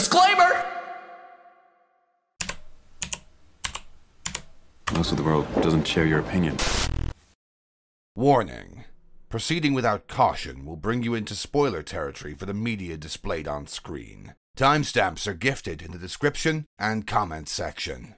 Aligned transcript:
Disclaimer! 0.00 0.64
Most 4.94 5.10
of 5.10 5.18
the 5.18 5.22
world 5.22 5.46
doesn't 5.56 5.86
share 5.86 6.06
your 6.06 6.20
opinion. 6.20 6.56
Warning. 8.16 8.84
Proceeding 9.28 9.74
without 9.74 10.08
caution 10.08 10.64
will 10.64 10.76
bring 10.76 11.02
you 11.02 11.12
into 11.12 11.34
spoiler 11.34 11.82
territory 11.82 12.32
for 12.32 12.46
the 12.46 12.54
media 12.54 12.96
displayed 12.96 13.46
on 13.46 13.66
screen. 13.66 14.34
Timestamps 14.56 15.26
are 15.26 15.34
gifted 15.34 15.82
in 15.82 15.92
the 15.92 15.98
description 15.98 16.64
and 16.78 17.06
comment 17.06 17.50
section. 17.50 18.14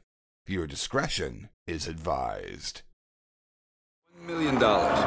Viewer 0.46 0.68
discretion 0.68 1.48
is 1.66 1.88
advised. 1.88 2.82
One 4.18 4.28
million 4.28 4.60
dollars. 4.60 5.00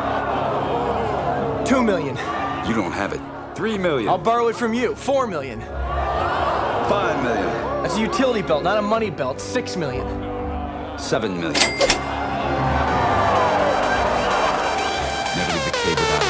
Two 1.69 1.81
million. 1.81 2.17
You 2.67 2.75
don't 2.75 2.91
have 2.91 3.13
it. 3.13 3.21
Three 3.55 3.77
million. 3.77 4.09
I'll 4.09 4.17
borrow 4.17 4.49
it 4.49 4.57
from 4.57 4.73
you. 4.73 4.93
Four 4.93 5.25
million. 5.25 5.61
Five 6.89 7.23
million. 7.23 7.45
That's 7.81 7.95
a 7.95 7.99
utility 7.99 8.44
belt, 8.44 8.63
not 8.63 8.77
a 8.77 8.81
money 8.81 9.09
belt. 9.09 9.41
Six 9.41 9.75
million. 9.75 10.05
Seven 10.99 11.39
million. 11.39 11.53
Never 11.53 11.71
leave 15.52 15.66
the 15.66 15.71
cave 15.71 15.98
without 15.98 16.21
it. 16.21 16.25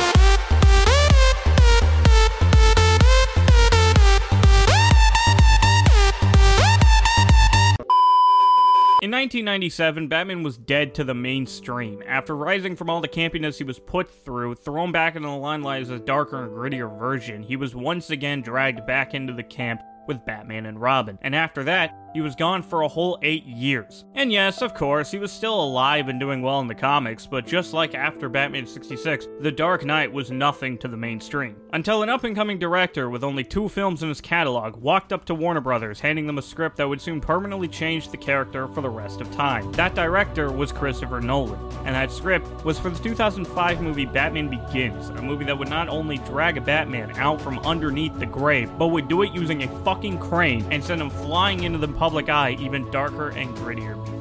In 9.02 9.12
1997, 9.12 10.08
Batman 10.08 10.42
was 10.42 10.56
dead 10.56 10.96
to 10.96 11.04
the 11.04 11.14
mainstream. 11.14 12.02
After 12.08 12.34
rising 12.34 12.78
from 12.78 12.90
all 12.90 13.02
the 13.02 13.10
campiness 13.10 13.58
he 13.58 13.66
was 13.66 13.78
put 13.78 14.10
through, 14.10 14.56
thrown 14.56 14.94
back 14.94 15.18
into 15.18 15.28
the 15.28 15.36
limelight 15.36 15.82
as 15.82 15.90
a 15.90 16.00
darker 16.00 16.44
and 16.44 16.54
grittier 16.54 16.98
version, 16.98 17.44
he 17.44 17.58
was 17.58 17.76
once 17.76 18.10
again 18.10 18.42
dragged 18.42 18.88
back 18.88 19.14
into 19.14 19.34
the 19.34 19.44
camp 19.44 19.82
with 20.08 20.26
Batman 20.26 20.66
and 20.66 20.80
Robin. 20.80 21.18
And 21.22 21.36
after 21.36 21.64
that, 21.64 21.96
he 22.16 22.22
was 22.22 22.34
gone 22.34 22.64
for 22.64 22.84
a 22.84 22.88
whole 22.88 23.20
eight 23.24 23.44
years. 23.46 24.06
And 24.16 24.32
yes, 24.32 24.62
of 24.62 24.74
course, 24.74 25.12
he 25.12 25.18
was 25.18 25.34
still 25.34 25.62
alive 25.62 26.08
and 26.08 26.18
doing 26.18 26.42
well 26.42 26.62
in 26.62 26.68
the 26.68 26.74
comics, 26.74 27.28
but 27.28 27.46
just 27.46 27.74
like 27.74 27.94
after 27.94 28.30
Batman 28.30 28.66
66, 28.66 29.28
The 29.42 29.52
Dark 29.52 29.84
Knight 29.84 30.14
was 30.14 30.32
nothing 30.32 30.78
to 30.78 30.88
the 30.88 30.96
mainstream. 30.96 31.58
Until 31.74 32.04
an 32.04 32.10
up 32.10 32.24
and 32.24 32.34
coming 32.34 32.58
director 32.58 33.10
with 33.10 33.22
only 33.22 33.44
two 33.44 33.68
films 33.68 34.02
in 34.02 34.08
his 34.08 34.22
catalog 34.22 34.78
walked 34.78 35.12
up 35.12 35.26
to 35.26 35.36
Warner 35.36 35.60
Brothers, 35.60 36.00
handing 36.00 36.26
them 36.26 36.38
a 36.38 36.42
script 36.42 36.78
that 36.78 36.88
would 36.88 37.02
soon 37.02 37.20
permanently 37.20 37.68
change 37.68 38.08
the 38.08 38.16
character 38.16 38.70
for 38.70 38.80
the 38.80 38.90
rest 38.90 39.20
of 39.20 39.30
time. 39.36 39.70
That 39.74 39.94
director 39.94 40.54
was 40.54 40.72
Christopher 40.72 41.20
Nolan, 41.20 41.60
and 41.80 41.96
that 41.96 42.14
script 42.14 42.48
was 42.64 42.80
for 42.80 42.92
the 42.92 43.04
2005 43.04 43.82
movie 43.82 44.06
Batman 44.06 44.48
Begins, 44.48 45.10
a 45.10 45.22
movie 45.22 45.44
that 45.44 45.60
would 45.60 45.70
not 45.70 45.90
only 45.90 46.20
drag 46.20 46.56
a 46.56 46.62
Batman 46.62 47.12
out 47.18 47.42
from 47.42 47.60
underneath 47.60 48.18
the 48.18 48.26
grave, 48.26 48.72
but 48.78 48.88
would 48.88 49.10
do 49.10 49.22
it 49.24 49.34
using 49.34 49.64
a 49.64 49.84
fucking 49.84 50.18
crane 50.18 50.66
and 50.72 50.82
send 50.82 51.02
him 51.02 51.10
flying 51.10 51.64
into 51.64 51.78
the 51.78 51.88
public 52.06 52.30
eye 52.30 52.52
even 52.60 52.88
darker 52.92 53.30
and 53.30 53.50
grittier. 53.58 54.15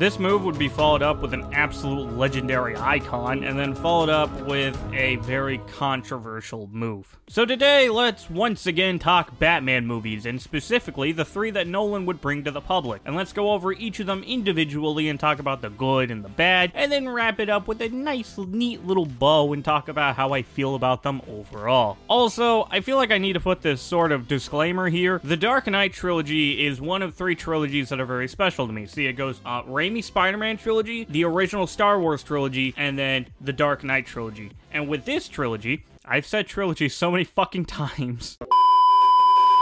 This 0.00 0.18
move 0.18 0.44
would 0.44 0.58
be 0.58 0.70
followed 0.70 1.02
up 1.02 1.20
with 1.20 1.34
an 1.34 1.46
absolute 1.52 2.16
legendary 2.16 2.74
icon, 2.74 3.44
and 3.44 3.58
then 3.58 3.74
followed 3.74 4.08
up 4.08 4.30
with 4.46 4.74
a 4.94 5.16
very 5.16 5.58
controversial 5.76 6.70
move. 6.72 7.18
So 7.28 7.44
today, 7.44 7.90
let's 7.90 8.30
once 8.30 8.66
again 8.66 8.98
talk 8.98 9.38
Batman 9.38 9.86
movies, 9.86 10.24
and 10.24 10.40
specifically 10.40 11.12
the 11.12 11.26
three 11.26 11.50
that 11.50 11.66
Nolan 11.66 12.06
would 12.06 12.22
bring 12.22 12.44
to 12.44 12.50
the 12.50 12.62
public. 12.62 13.02
And 13.04 13.14
let's 13.14 13.34
go 13.34 13.52
over 13.52 13.74
each 13.74 14.00
of 14.00 14.06
them 14.06 14.22
individually 14.22 15.10
and 15.10 15.20
talk 15.20 15.38
about 15.38 15.60
the 15.60 15.68
good 15.68 16.10
and 16.10 16.24
the 16.24 16.30
bad, 16.30 16.72
and 16.74 16.90
then 16.90 17.06
wrap 17.06 17.38
it 17.38 17.50
up 17.50 17.68
with 17.68 17.82
a 17.82 17.90
nice, 17.90 18.38
neat 18.38 18.86
little 18.86 19.04
bow 19.04 19.52
and 19.52 19.62
talk 19.62 19.88
about 19.88 20.16
how 20.16 20.32
I 20.32 20.40
feel 20.40 20.76
about 20.76 21.02
them 21.02 21.20
overall. 21.28 21.98
Also, 22.08 22.66
I 22.70 22.80
feel 22.80 22.96
like 22.96 23.10
I 23.10 23.18
need 23.18 23.34
to 23.34 23.40
put 23.40 23.60
this 23.60 23.82
sort 23.82 24.12
of 24.12 24.26
disclaimer 24.26 24.88
here. 24.88 25.20
The 25.22 25.36
Dark 25.36 25.66
Knight 25.66 25.92
trilogy 25.92 26.66
is 26.66 26.80
one 26.80 27.02
of 27.02 27.14
three 27.14 27.34
trilogies 27.34 27.90
that 27.90 28.00
are 28.00 28.06
very 28.06 28.28
special 28.28 28.66
to 28.66 28.72
me. 28.72 28.86
See, 28.86 29.04
it 29.04 29.12
goes 29.12 29.42
uh, 29.44 29.60
Raimi 29.90 30.04
Spider-Man 30.04 30.56
trilogy, 30.56 31.04
the 31.04 31.24
original 31.24 31.66
Star 31.66 32.00
Wars 32.00 32.22
trilogy, 32.22 32.74
and 32.76 32.96
then 32.96 33.26
the 33.40 33.52
Dark 33.52 33.82
Knight 33.82 34.06
trilogy. 34.06 34.52
And 34.72 34.88
with 34.88 35.04
this 35.04 35.26
trilogy, 35.26 35.84
I've 36.04 36.26
said 36.26 36.46
trilogy 36.46 36.88
so 36.88 37.10
many 37.10 37.24
fucking 37.24 37.64
times. 37.64 38.38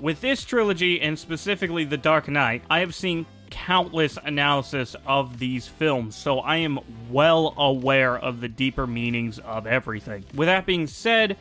With 0.02 0.20
this 0.20 0.44
trilogy, 0.44 1.00
and 1.00 1.18
specifically 1.18 1.84
The 1.84 1.96
Dark 1.96 2.28
Knight, 2.28 2.62
I 2.68 2.80
have 2.80 2.94
seen 2.94 3.26
countless 3.50 4.18
analysis 4.22 4.94
of 5.06 5.38
these 5.38 5.66
films, 5.66 6.14
so 6.14 6.40
I 6.40 6.58
am 6.58 6.78
well 7.10 7.54
aware 7.56 8.16
of 8.16 8.40
the 8.40 8.48
deeper 8.48 8.86
meanings 8.86 9.38
of 9.38 9.66
everything. 9.66 10.24
With 10.34 10.46
that 10.46 10.66
being 10.66 10.86
said, 10.86 11.38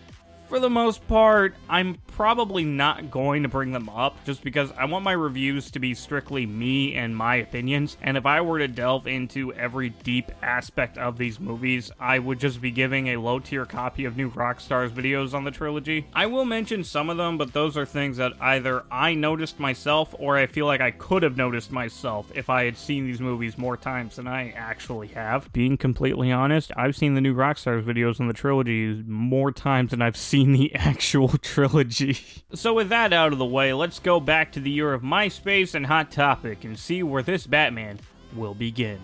for 0.47 0.59
the 0.59 0.69
most 0.69 1.07
part, 1.07 1.55
I'm 1.69 1.97
probably 2.07 2.63
not 2.63 3.11
going 3.11 3.43
to 3.43 3.49
bring 3.49 3.71
them 3.71 3.89
up 3.89 4.23
just 4.25 4.43
because 4.43 4.71
I 4.71 4.85
want 4.85 5.03
my 5.03 5.11
reviews 5.11 5.69
to 5.71 5.79
be 5.79 5.93
strictly 5.93 6.45
me 6.45 6.95
and 6.95 7.15
my 7.15 7.35
opinions. 7.35 7.95
And 8.01 8.17
if 8.17 8.25
I 8.25 8.41
were 8.41 8.57
to 8.57 8.67
delve 8.67 9.07
into 9.07 9.53
every 9.53 9.89
deep 9.89 10.31
aspect 10.41 10.97
of 10.97 11.17
these 11.17 11.39
movies, 11.39 11.91
I 11.99 12.17
would 12.17 12.39
just 12.39 12.59
be 12.59 12.71
giving 12.71 13.09
a 13.09 13.17
low 13.17 13.39
tier 13.39 13.65
copy 13.65 14.05
of 14.05 14.17
New 14.17 14.31
Rockstars 14.31 14.89
videos 14.89 15.33
on 15.33 15.43
the 15.43 15.51
trilogy. 15.51 16.07
I 16.13 16.25
will 16.25 16.45
mention 16.45 16.83
some 16.83 17.09
of 17.09 17.17
them, 17.17 17.37
but 17.37 17.53
those 17.53 17.77
are 17.77 17.85
things 17.85 18.17
that 18.17 18.33
either 18.41 18.83
I 18.89 19.13
noticed 19.13 19.59
myself 19.59 20.15
or 20.17 20.37
I 20.37 20.47
feel 20.47 20.65
like 20.65 20.81
I 20.81 20.91
could 20.91 21.23
have 21.23 21.37
noticed 21.37 21.71
myself 21.71 22.31
if 22.33 22.49
I 22.49 22.65
had 22.65 22.77
seen 22.77 23.05
these 23.05 23.21
movies 23.21 23.57
more 23.57 23.77
times 23.77 24.15
than 24.15 24.27
I 24.27 24.51
actually 24.51 25.09
have. 25.09 25.51
Being 25.53 25.77
completely 25.77 26.31
honest, 26.31 26.71
I've 26.75 26.95
seen 26.95 27.13
the 27.13 27.21
New 27.21 27.35
Rockstars 27.35 27.83
videos 27.83 28.19
on 28.19 28.27
the 28.27 28.33
trilogy 28.33 29.03
more 29.05 29.51
times 29.51 29.91
than 29.91 30.01
I've 30.01 30.17
seen 30.17 30.36
the 30.45 30.73
actual 30.75 31.29
trilogy. 31.29 32.17
So, 32.53 32.73
with 32.73 32.89
that 32.89 33.13
out 33.13 33.33
of 33.33 33.39
the 33.39 33.45
way, 33.45 33.73
let's 33.73 33.99
go 33.99 34.19
back 34.19 34.51
to 34.53 34.59
the 34.59 34.69
year 34.71 34.93
of 34.93 35.01
MySpace 35.01 35.75
and 35.75 35.85
Hot 35.85 36.11
Topic 36.11 36.63
and 36.63 36.77
see 36.77 37.03
where 37.03 37.23
this 37.23 37.47
Batman 37.47 37.99
will 38.35 38.53
begin. 38.53 38.99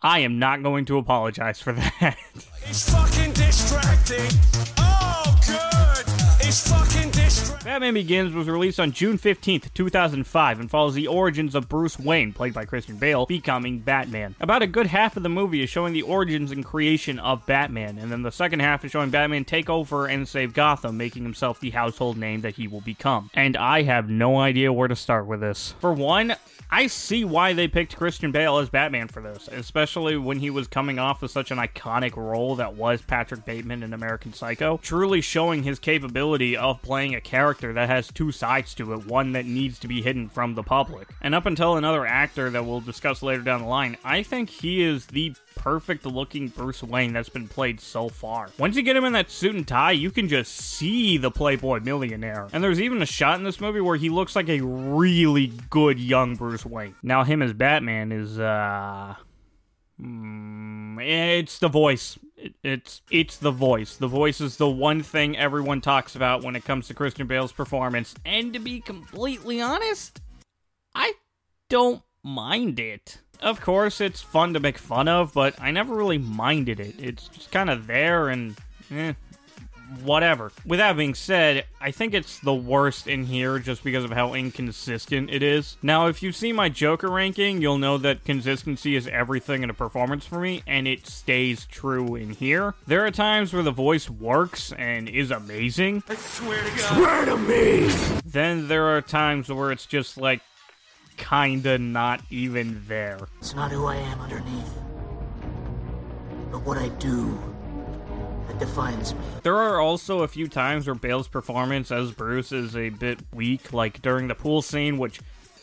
I 0.00 0.20
am 0.20 0.38
not 0.38 0.62
going 0.62 0.84
to 0.86 0.98
apologize 0.98 1.60
for 1.60 1.72
that. 2.00 2.16
It's 2.66 2.90
fucking 2.90 3.32
distracting. 3.32 4.30
Oh, 4.78 5.38
good. 5.46 6.04
It's 6.46 6.68
fucking 6.68 6.82
distracting. 6.82 6.87
Batman 7.68 7.92
Begins 7.92 8.32
was 8.32 8.48
released 8.48 8.80
on 8.80 8.92
June 8.92 9.18
15th, 9.18 9.74
2005, 9.74 10.58
and 10.58 10.70
follows 10.70 10.94
the 10.94 11.06
origins 11.06 11.54
of 11.54 11.68
Bruce 11.68 11.98
Wayne, 11.98 12.32
played 12.32 12.54
by 12.54 12.64
Christian 12.64 12.96
Bale, 12.96 13.26
becoming 13.26 13.80
Batman. 13.80 14.34
About 14.40 14.62
a 14.62 14.66
good 14.66 14.86
half 14.86 15.18
of 15.18 15.22
the 15.22 15.28
movie 15.28 15.62
is 15.62 15.68
showing 15.68 15.92
the 15.92 16.00
origins 16.00 16.50
and 16.50 16.64
creation 16.64 17.18
of 17.18 17.44
Batman, 17.44 17.98
and 17.98 18.10
then 18.10 18.22
the 18.22 18.32
second 18.32 18.60
half 18.60 18.86
is 18.86 18.90
showing 18.90 19.10
Batman 19.10 19.44
take 19.44 19.68
over 19.68 20.06
and 20.06 20.26
save 20.26 20.54
Gotham, 20.54 20.96
making 20.96 21.24
himself 21.24 21.60
the 21.60 21.68
household 21.68 22.16
name 22.16 22.40
that 22.40 22.54
he 22.54 22.66
will 22.66 22.80
become. 22.80 23.28
And 23.34 23.54
I 23.54 23.82
have 23.82 24.08
no 24.08 24.38
idea 24.38 24.72
where 24.72 24.88
to 24.88 24.96
start 24.96 25.26
with 25.26 25.40
this. 25.40 25.74
For 25.78 25.92
one, 25.92 26.36
I 26.70 26.86
see 26.86 27.24
why 27.24 27.54
they 27.54 27.66
picked 27.66 27.96
Christian 27.96 28.30
Bale 28.30 28.58
as 28.58 28.68
Batman 28.68 29.08
for 29.08 29.22
this, 29.22 29.48
especially 29.50 30.18
when 30.18 30.38
he 30.38 30.50
was 30.50 30.66
coming 30.66 30.98
off 30.98 31.22
of 31.22 31.30
such 31.30 31.50
an 31.50 31.56
iconic 31.56 32.14
role 32.14 32.56
that 32.56 32.74
was 32.74 33.00
Patrick 33.00 33.46
Bateman 33.46 33.82
in 33.82 33.94
American 33.94 34.34
Psycho, 34.34 34.78
truly 34.82 35.22
showing 35.22 35.62
his 35.62 35.78
capability 35.78 36.58
of 36.58 36.82
playing 36.82 37.14
a 37.14 37.22
character 37.22 37.72
that 37.72 37.88
has 37.88 38.08
two 38.08 38.30
sides 38.32 38.74
to 38.74 38.92
it, 38.92 39.06
one 39.06 39.32
that 39.32 39.46
needs 39.46 39.78
to 39.78 39.88
be 39.88 40.02
hidden 40.02 40.28
from 40.28 40.54
the 40.54 40.62
public. 40.62 41.08
And 41.22 41.34
up 41.34 41.46
until 41.46 41.76
another 41.76 42.04
actor 42.04 42.50
that 42.50 42.66
we'll 42.66 42.80
discuss 42.80 43.22
later 43.22 43.42
down 43.42 43.62
the 43.62 43.68
line, 43.68 43.96
I 44.04 44.22
think 44.22 44.50
he 44.50 44.82
is 44.82 45.06
the 45.06 45.34
perfect 45.58 46.06
looking 46.06 46.48
Bruce 46.48 46.82
Wayne 46.82 47.12
that's 47.12 47.28
been 47.28 47.48
played 47.48 47.80
so 47.80 48.08
far. 48.08 48.48
Once 48.58 48.76
you 48.76 48.82
get 48.82 48.96
him 48.96 49.04
in 49.04 49.12
that 49.12 49.30
suit 49.30 49.54
and 49.54 49.68
tie, 49.68 49.92
you 49.92 50.10
can 50.10 50.28
just 50.28 50.54
see 50.56 51.18
the 51.18 51.30
Playboy 51.30 51.80
millionaire. 51.80 52.48
And 52.52 52.64
there's 52.64 52.80
even 52.80 53.02
a 53.02 53.06
shot 53.06 53.38
in 53.38 53.44
this 53.44 53.60
movie 53.60 53.80
where 53.80 53.96
he 53.96 54.08
looks 54.08 54.34
like 54.34 54.48
a 54.48 54.60
really 54.60 55.52
good 55.68 55.98
young 55.98 56.36
Bruce 56.36 56.64
Wayne. 56.64 56.94
Now, 57.02 57.24
him 57.24 57.42
as 57.42 57.52
Batman 57.52 58.12
is, 58.12 58.38
uh. 58.38 59.16
mm, 60.00 60.96
it's 61.00 61.58
the 61.58 61.68
voice. 61.68 62.18
It's 62.62 63.02
it's 63.10 63.36
the 63.36 63.50
voice. 63.50 63.96
The 63.96 64.06
voice 64.06 64.40
is 64.40 64.58
the 64.58 64.70
one 64.70 65.02
thing 65.02 65.36
everyone 65.36 65.80
talks 65.80 66.14
about 66.14 66.44
when 66.44 66.54
it 66.54 66.64
comes 66.64 66.86
to 66.86 66.94
Christian 66.94 67.26
Bale's 67.26 67.50
performance. 67.50 68.14
And 68.24 68.52
to 68.52 68.60
be 68.60 68.80
completely 68.80 69.60
honest, 69.60 70.20
I 70.94 71.14
don't 71.68 72.02
mind 72.22 72.78
it. 72.78 73.18
Of 73.40 73.60
course, 73.60 74.00
it's 74.00 74.20
fun 74.20 74.54
to 74.54 74.60
make 74.60 74.78
fun 74.78 75.08
of, 75.08 75.32
but 75.32 75.60
I 75.60 75.70
never 75.70 75.94
really 75.94 76.18
minded 76.18 76.80
it. 76.80 76.96
It's 76.98 77.28
just 77.28 77.50
kind 77.50 77.70
of 77.70 77.86
there 77.86 78.28
and 78.28 78.56
eh, 78.90 79.12
whatever. 80.02 80.52
With 80.66 80.78
that 80.78 80.96
being 80.96 81.14
said, 81.14 81.64
I 81.80 81.90
think 81.90 82.14
it's 82.14 82.38
the 82.40 82.54
worst 82.54 83.06
in 83.06 83.24
here 83.24 83.58
just 83.58 83.84
because 83.84 84.04
of 84.04 84.10
how 84.10 84.34
inconsistent 84.34 85.30
it 85.30 85.42
is. 85.42 85.76
Now, 85.82 86.06
if 86.06 86.22
you 86.22 86.32
see 86.32 86.52
my 86.52 86.68
Joker 86.68 87.08
ranking, 87.08 87.62
you'll 87.62 87.78
know 87.78 87.98
that 87.98 88.24
consistency 88.24 88.96
is 88.96 89.06
everything 89.08 89.62
in 89.62 89.70
a 89.70 89.74
performance 89.74 90.26
for 90.26 90.40
me, 90.40 90.62
and 90.66 90.86
it 90.86 91.06
stays 91.06 91.66
true 91.66 92.14
in 92.14 92.30
here. 92.30 92.74
There 92.86 93.06
are 93.06 93.10
times 93.10 93.52
where 93.52 93.62
the 93.62 93.70
voice 93.70 94.10
works 94.10 94.72
and 94.72 95.08
is 95.08 95.30
amazing. 95.30 96.02
I 96.08 96.14
swear 96.16 96.62
to 96.62 96.70
God. 96.70 96.96
Swear 96.96 97.24
to 97.26 97.36
me! 97.36 97.88
Then 98.24 98.68
there 98.68 98.86
are 98.86 99.00
times 99.00 99.48
where 99.48 99.72
it's 99.72 99.86
just 99.86 100.18
like 100.18 100.42
kinda 101.18 101.78
not 101.78 102.22
even 102.30 102.82
there. 102.88 103.18
It's 103.38 103.54
not 103.54 103.70
who 103.70 103.86
I 103.86 103.96
am 103.96 104.20
underneath, 104.20 104.72
but 106.50 106.62
what 106.62 106.78
I 106.78 106.88
do 106.88 107.38
that 108.46 108.58
defines 108.58 109.12
me. 109.14 109.20
There 109.42 109.56
are 109.56 109.80
also 109.80 110.22
a 110.22 110.28
few 110.28 110.48
times 110.48 110.86
where 110.86 110.94
Bale's 110.94 111.28
performance 111.28 111.90
as 111.90 112.12
Bruce 112.12 112.52
is 112.52 112.74
a 112.74 112.88
bit 112.88 113.18
weak, 113.34 113.72
like 113.72 114.00
during 114.00 114.28
the 114.28 114.34
pool 114.34 114.62
scene, 114.62 114.96
which 114.96 115.20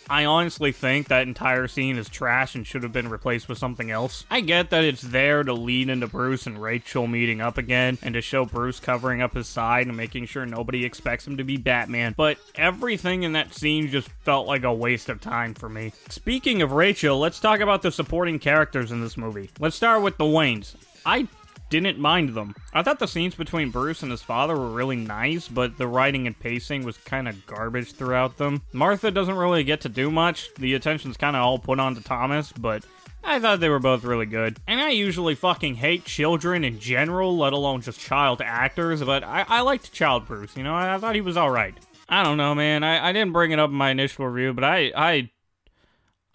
I 0.09 0.25
honestly 0.25 0.71
think 0.71 1.07
that 1.07 1.27
entire 1.27 1.67
scene 1.67 1.97
is 1.97 2.09
trash 2.09 2.55
and 2.55 2.65
should 2.65 2.83
have 2.83 2.93
been 2.93 3.09
replaced 3.09 3.49
with 3.49 3.57
something 3.57 3.91
else. 3.91 4.25
I 4.29 4.41
get 4.41 4.69
that 4.69 4.83
it's 4.83 5.01
there 5.01 5.43
to 5.43 5.53
lead 5.53 5.89
into 5.89 6.07
Bruce 6.07 6.45
and 6.45 6.61
Rachel 6.61 7.07
meeting 7.07 7.41
up 7.41 7.57
again 7.57 7.97
and 8.01 8.13
to 8.13 8.21
show 8.21 8.45
Bruce 8.45 8.79
covering 8.79 9.21
up 9.21 9.33
his 9.33 9.47
side 9.47 9.87
and 9.87 9.97
making 9.97 10.25
sure 10.25 10.45
nobody 10.45 10.85
expects 10.85 11.25
him 11.25 11.37
to 11.37 11.43
be 11.43 11.57
Batman, 11.57 12.13
but 12.15 12.37
everything 12.55 13.23
in 13.23 13.33
that 13.33 13.53
scene 13.53 13.87
just 13.87 14.09
felt 14.23 14.47
like 14.47 14.63
a 14.63 14.73
waste 14.73 15.09
of 15.09 15.21
time 15.21 15.53
for 15.53 15.69
me. 15.69 15.93
Speaking 16.09 16.61
of 16.61 16.71
Rachel, 16.71 17.17
let's 17.19 17.39
talk 17.39 17.59
about 17.59 17.81
the 17.81 17.91
supporting 17.91 18.39
characters 18.39 18.91
in 18.91 19.01
this 19.01 19.17
movie. 19.17 19.49
Let's 19.59 19.75
start 19.75 20.01
with 20.01 20.17
the 20.17 20.25
Waynes. 20.25 20.75
I 21.05 21.27
didn't 21.69 21.99
mind 21.99 22.29
them. 22.29 22.55
I 22.73 22.83
thought 22.83 22.99
the 22.99 23.07
scenes 23.07 23.35
between 23.35 23.71
Bruce 23.71 24.03
and 24.03 24.11
his 24.11 24.21
father 24.21 24.55
were 24.55 24.69
really 24.69 24.95
nice, 24.95 25.47
but 25.47 25.77
the 25.77 25.87
writing 25.87 26.27
and 26.27 26.39
pacing 26.39 26.83
was 26.83 26.97
kind 26.97 27.27
of 27.27 27.45
garbage 27.45 27.93
throughout 27.93 28.37
them. 28.37 28.61
Martha 28.73 29.11
doesn't 29.11 29.35
really 29.35 29.63
get 29.63 29.81
to 29.81 29.89
do 29.89 30.11
much. 30.11 30.53
The 30.55 30.73
attention's 30.73 31.17
kind 31.17 31.35
of 31.35 31.43
all 31.43 31.59
put 31.59 31.79
on 31.79 31.95
to 31.95 32.03
Thomas, 32.03 32.51
but 32.51 32.85
I 33.23 33.39
thought 33.39 33.59
they 33.59 33.69
were 33.69 33.79
both 33.79 34.03
really 34.03 34.27
good. 34.27 34.59
And 34.67 34.79
I 34.79 34.91
usually 34.91 35.35
fucking 35.35 35.75
hate 35.75 36.05
children 36.05 36.63
in 36.63 36.79
general, 36.79 37.35
let 37.35 37.53
alone 37.53 37.81
just 37.81 37.99
child 37.99 38.41
actors, 38.41 39.03
but 39.03 39.23
I, 39.23 39.45
I 39.47 39.61
liked 39.61 39.91
Child 39.91 40.27
Bruce, 40.27 40.55
you 40.55 40.63
know? 40.63 40.75
I, 40.75 40.95
I 40.95 40.97
thought 40.99 41.15
he 41.15 41.21
was 41.21 41.37
alright. 41.37 41.73
I 42.07 42.23
don't 42.23 42.37
know, 42.37 42.53
man. 42.53 42.83
I, 42.83 43.09
I 43.09 43.13
didn't 43.13 43.33
bring 43.33 43.51
it 43.51 43.57
up 43.57 43.71
in 43.71 43.75
my 43.75 43.89
initial 43.89 44.27
review, 44.27 44.53
but 44.53 44.63
I, 44.63 44.91
I 44.95 45.31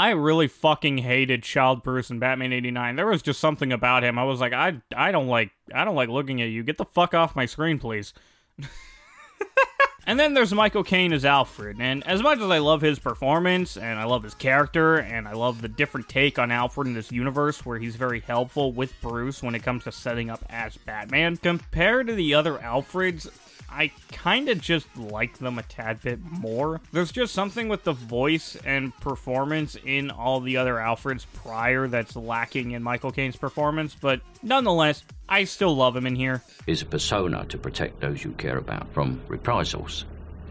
I 0.01 0.13
really 0.13 0.49
fucking 0.49 0.97
hated 0.97 1.43
Child 1.43 1.83
Bruce 1.83 2.09
in 2.09 2.19
Batman 2.19 2.55
89. 2.55 2.97
There 2.97 3.07
was 3.07 3.21
just 3.21 3.39
something 3.39 3.71
about 3.71 4.03
him. 4.03 4.19
I 4.19 4.25
was 4.25 4.41
like, 4.41 4.55
I 4.55 4.81
I 4.97 5.13
don't 5.13 5.27
like 5.27 5.51
I 5.75 5.85
don't 5.85 5.95
like 5.95 6.09
looking 6.09 6.41
at 6.41 6.49
you. 6.49 6.63
Get 6.63 6.79
the 6.79 6.87
fuck 6.87 7.13
off 7.13 7.37
my 7.37 7.45
screen, 7.45 7.79
please. 7.79 8.15
and 10.07 10.19
then 10.19 10.33
there's 10.33 10.55
Michael 10.55 10.85
Caine 10.85 11.13
as 11.13 11.27
Alfred. 11.27 11.77
And 11.81 12.03
as 12.07 12.23
much 12.23 12.39
as 12.39 12.51
I 12.51 12.57
love 12.57 12.81
his 12.81 12.99
performance 12.99 13.77
and 13.77 14.01
I 14.01 14.05
love 14.05 14.23
his 14.23 14.33
character 14.33 14.97
and 14.97 15.29
I 15.29 15.35
love 15.35 15.61
the 15.61 15.69
different 15.69 16.09
take 16.09 16.39
on 16.39 16.51
Alfred 16.51 16.87
in 16.87 16.95
this 16.95 17.13
universe 17.13 17.67
where 17.67 17.79
he's 17.79 17.97
very 17.97 18.21
helpful 18.21 18.73
with 18.73 18.99
Bruce 19.03 19.43
when 19.43 19.55
it 19.55 19.63
comes 19.63 19.85
to 19.85 19.93
setting 19.93 20.31
up 20.31 20.43
as 20.49 20.79
Batman, 20.79 21.37
compared 21.37 22.07
to 22.07 22.15
the 22.15 22.33
other 22.33 22.57
Alfreds, 22.57 23.29
I 23.71 23.93
kind 24.13 24.49
of 24.49 24.61
just 24.61 24.87
like 24.97 25.39
them 25.39 25.59
a 25.59 25.63
tad 25.63 26.03
bit 26.03 26.19
more. 26.21 26.81
There's 26.93 27.13
just 27.13 27.33
something 27.33 27.69
with 27.69 27.85
the 27.85 27.93
voice 27.93 28.57
and 28.65 28.95
performance 29.01 29.77
in 29.85 30.11
all 30.11 30.41
the 30.41 30.57
other 30.57 30.75
Alfreds 30.75 31.27
prior 31.35 31.87
that's 31.87 32.17
lacking 32.17 32.73
in 32.73 32.83
Michael 32.83 33.13
Caine's 33.13 33.37
performance, 33.37 33.97
but 33.99 34.21
nonetheless, 34.43 35.05
I 35.29 35.45
still 35.45 35.75
love 35.77 35.97
him 35.97 36.07
in 36.07 36.17
here. 36.17 36.43
is 36.67 36.83
a 36.83 36.87
persona 36.87 37.45
to 37.47 37.59
protect 37.59 38.01
those 38.01 38.25
you 38.25 38.33
care 38.33 38.59
about 38.59 38.93
from 38.93 39.21
reprisals. 39.29 40.05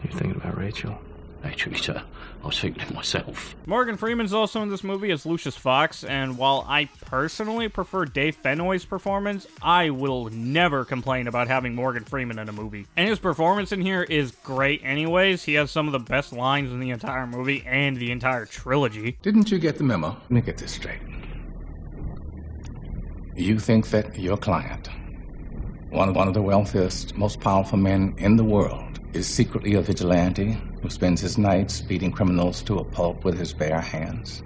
You're 0.03 0.13
thinking 0.13 0.39
about 0.39 0.57
Rachel. 0.57 0.97
Actually, 1.43 1.77
sir, 1.77 2.03
I 2.43 2.45
was 2.45 2.59
thinking 2.59 2.83
of 2.83 2.93
myself. 2.93 3.55
Morgan 3.65 3.95
Freeman's 3.95 4.33
also 4.33 4.61
in 4.61 4.69
this 4.69 4.83
movie 4.83 5.09
as 5.11 5.25
Lucius 5.25 5.55
Fox, 5.55 6.03
and 6.03 6.37
while 6.37 6.65
I 6.67 6.89
personally 7.05 7.69
prefer 7.69 8.05
Dave 8.05 8.41
Fennoy's 8.41 8.83
performance, 8.83 9.47
I 9.61 9.89
will 9.89 10.25
never 10.29 10.83
complain 10.83 11.27
about 11.27 11.47
having 11.47 11.75
Morgan 11.75 12.03
Freeman 12.03 12.39
in 12.39 12.49
a 12.49 12.51
movie. 12.51 12.87
And 12.97 13.07
his 13.07 13.19
performance 13.19 13.71
in 13.71 13.81
here 13.81 14.03
is 14.03 14.31
great 14.43 14.81
anyways. 14.83 15.43
He 15.43 15.53
has 15.53 15.71
some 15.71 15.87
of 15.87 15.93
the 15.93 15.99
best 15.99 16.33
lines 16.33 16.71
in 16.71 16.79
the 16.81 16.89
entire 16.89 17.25
movie 17.25 17.63
and 17.65 17.95
the 17.95 18.11
entire 18.11 18.45
trilogy. 18.45 19.17
Didn't 19.21 19.49
you 19.49 19.59
get 19.59 19.77
the 19.77 19.83
memo? 19.85 20.09
Let 20.09 20.31
me 20.31 20.41
get 20.41 20.57
this 20.57 20.73
straight. 20.73 20.99
You 23.35 23.59
think 23.59 23.89
that 23.91 24.19
your 24.19 24.35
client, 24.35 24.89
one, 25.89 26.13
one 26.13 26.27
of 26.27 26.33
the 26.33 26.41
wealthiest, 26.41 27.15
most 27.15 27.39
powerful 27.39 27.77
men 27.77 28.13
in 28.17 28.35
the 28.35 28.43
world, 28.43 28.99
is 29.13 29.25
secretly 29.25 29.75
a 29.75 29.81
vigilante 29.81 30.57
who 30.81 30.89
spends 30.89 31.21
his 31.21 31.37
nights 31.37 31.81
beating 31.81 32.11
criminals 32.11 32.61
to 32.63 32.79
a 32.79 32.83
pulp 32.83 33.23
with 33.23 33.37
his 33.37 33.53
bare 33.53 33.81
hands? 33.81 34.43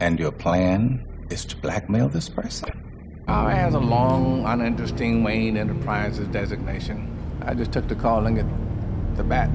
And 0.00 0.18
your 0.18 0.32
plan 0.32 1.06
is 1.30 1.44
to 1.46 1.56
blackmail 1.56 2.08
this 2.08 2.28
person? 2.28 3.24
Uh, 3.28 3.48
has 3.48 3.74
a 3.74 3.78
long, 3.78 4.46
uninteresting 4.46 5.22
Wayne 5.22 5.56
Enterprises 5.56 6.28
designation. 6.28 7.14
I 7.42 7.54
just 7.54 7.72
took 7.72 7.86
to 7.88 7.94
calling 7.94 8.38
it 8.38 8.46
the 9.16 9.24
Bat. 9.24 9.50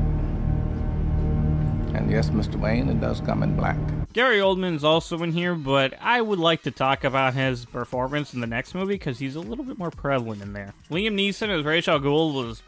And 1.95 2.09
yes, 2.11 2.29
Mr. 2.29 2.55
Wayne, 2.55 2.89
it 2.89 2.99
does 2.99 3.21
come 3.21 3.43
in 3.43 3.55
black. 3.55 3.77
Gary 4.13 4.37
Oldman's 4.37 4.83
also 4.83 5.23
in 5.23 5.31
here, 5.31 5.55
but 5.55 5.95
I 5.99 6.21
would 6.21 6.37
like 6.37 6.61
to 6.63 6.71
talk 6.71 7.03
about 7.03 7.33
his 7.33 7.65
performance 7.65 8.33
in 8.35 8.41
the 8.41 8.47
next 8.47 8.75
movie 8.75 8.93
because 8.93 9.17
he's 9.17 9.35
a 9.35 9.39
little 9.39 9.65
bit 9.65 9.79
more 9.79 9.89
prevalent 9.89 10.43
in 10.43 10.53
there. 10.53 10.73
Liam 10.91 11.15
Neeson 11.15 11.49
as 11.49 11.65
Ra's 11.65 11.87
al 11.87 11.99
Ghul 11.99 12.33
was 12.33 12.61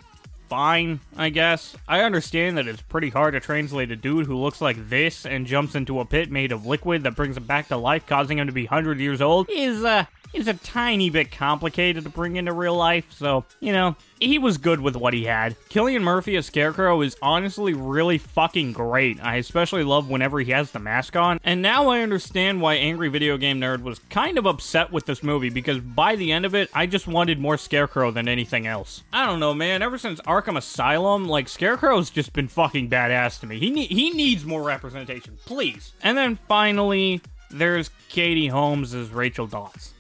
fine, 0.48 1.00
I 1.18 1.30
guess. 1.30 1.76
I 1.88 2.02
understand 2.02 2.58
that 2.58 2.68
it's 2.68 2.82
pretty 2.82 3.10
hard 3.10 3.34
to 3.34 3.40
translate 3.40 3.92
a 3.92 3.96
dude 3.96 4.26
who 4.26 4.36
looks 4.38 4.62
like 4.62 4.90
this 4.90 5.26
and 5.26 5.46
jumps 5.46 5.76
into 5.76 6.00
a 6.00 6.06
pit 6.06 6.32
made 6.32 6.52
of 6.52 6.66
liquid 6.66 7.04
that 7.04 7.16
brings 7.16 7.38
him 7.38 7.44
back 7.46 7.68
to 7.70 7.78
life, 7.78 8.06
causing 8.06 8.38
him 8.40 8.48
to 8.48 8.54
be 8.54 8.64
100 8.66 9.00
years 9.00 9.22
old, 9.22 9.48
is, 9.50 9.84
uh, 9.84 10.06
is 10.34 10.48
a 10.48 10.54
tiny 10.54 11.10
bit 11.10 11.32
complicated 11.32 12.04
to 12.04 12.10
bring 12.10 12.36
into 12.36 12.54
real 12.54 12.76
life, 12.76 13.06
so, 13.12 13.46
you 13.60 13.72
know, 13.74 13.96
he 14.20 14.38
was 14.38 14.58
good 14.58 14.80
with 14.80 14.96
what 14.96 15.14
he 15.14 15.26
had. 15.26 15.56
Cillian 15.70 16.02
Murphy 16.02 16.36
as 16.36 16.46
Scarecrow 16.46 17.02
is 17.02 17.18
honestly 17.22 17.74
really 17.74 18.18
fucking 18.18 18.72
great. 18.74 19.24
I 19.24 19.36
especially 19.36 19.84
love 19.84 20.10
whenever 20.10 20.40
he 20.40 20.52
has 20.52 20.72
the 20.72 20.80
mask 20.80 21.16
on. 21.16 21.40
And 21.44 21.62
now 21.62 21.90
I 21.90 22.02
understand 22.02 22.62
why 22.62 22.76
Angry 22.76 23.10
Video 23.10 23.38
Game 23.38 23.60
Nerd 23.60 23.82
was 23.82 24.00
kind 24.10 24.38
of 24.38 24.46
upset 24.46 24.92
with 24.92 25.06
this 25.06 25.22
movie 25.24 25.50
because 25.50 25.80
by 25.80 26.16
the 26.16 26.32
end 26.32 26.46
of 26.46 26.56
it, 26.56 26.70
I 26.74 26.86
just 26.86 27.08
wanted 27.08 27.40
more 27.40 27.58
Scarecrow 27.58 28.12
than 28.12 28.28
anything 28.28 28.68
else. 28.68 29.04
I 29.12 29.26
don't 29.26 29.40
know, 29.40 29.54
man. 29.54 29.82
Ever 29.82 29.98
since 29.98 30.22
Arkham 30.22 30.58
Asylum, 30.58 31.28
like 31.28 31.50
Scarecrow's 31.50 32.10
just 32.10 32.34
been 32.34 32.48
fucking 32.48 32.90
badass 32.90 33.40
to 33.42 33.48
me. 33.48 33.60
He 33.60 33.70
ne- 33.70 33.88
he 33.88 34.12
needs 34.12 34.46
more 34.46 34.64
representation, 34.64 35.38
please. 35.46 35.94
And 36.02 36.18
then 36.18 36.40
finally, 36.48 37.22
there's 37.52 37.90
Katie 38.10 38.48
Holmes 38.48 38.94
as 38.94 39.10
Rachel 39.10 39.48
Dawes. 39.48 39.94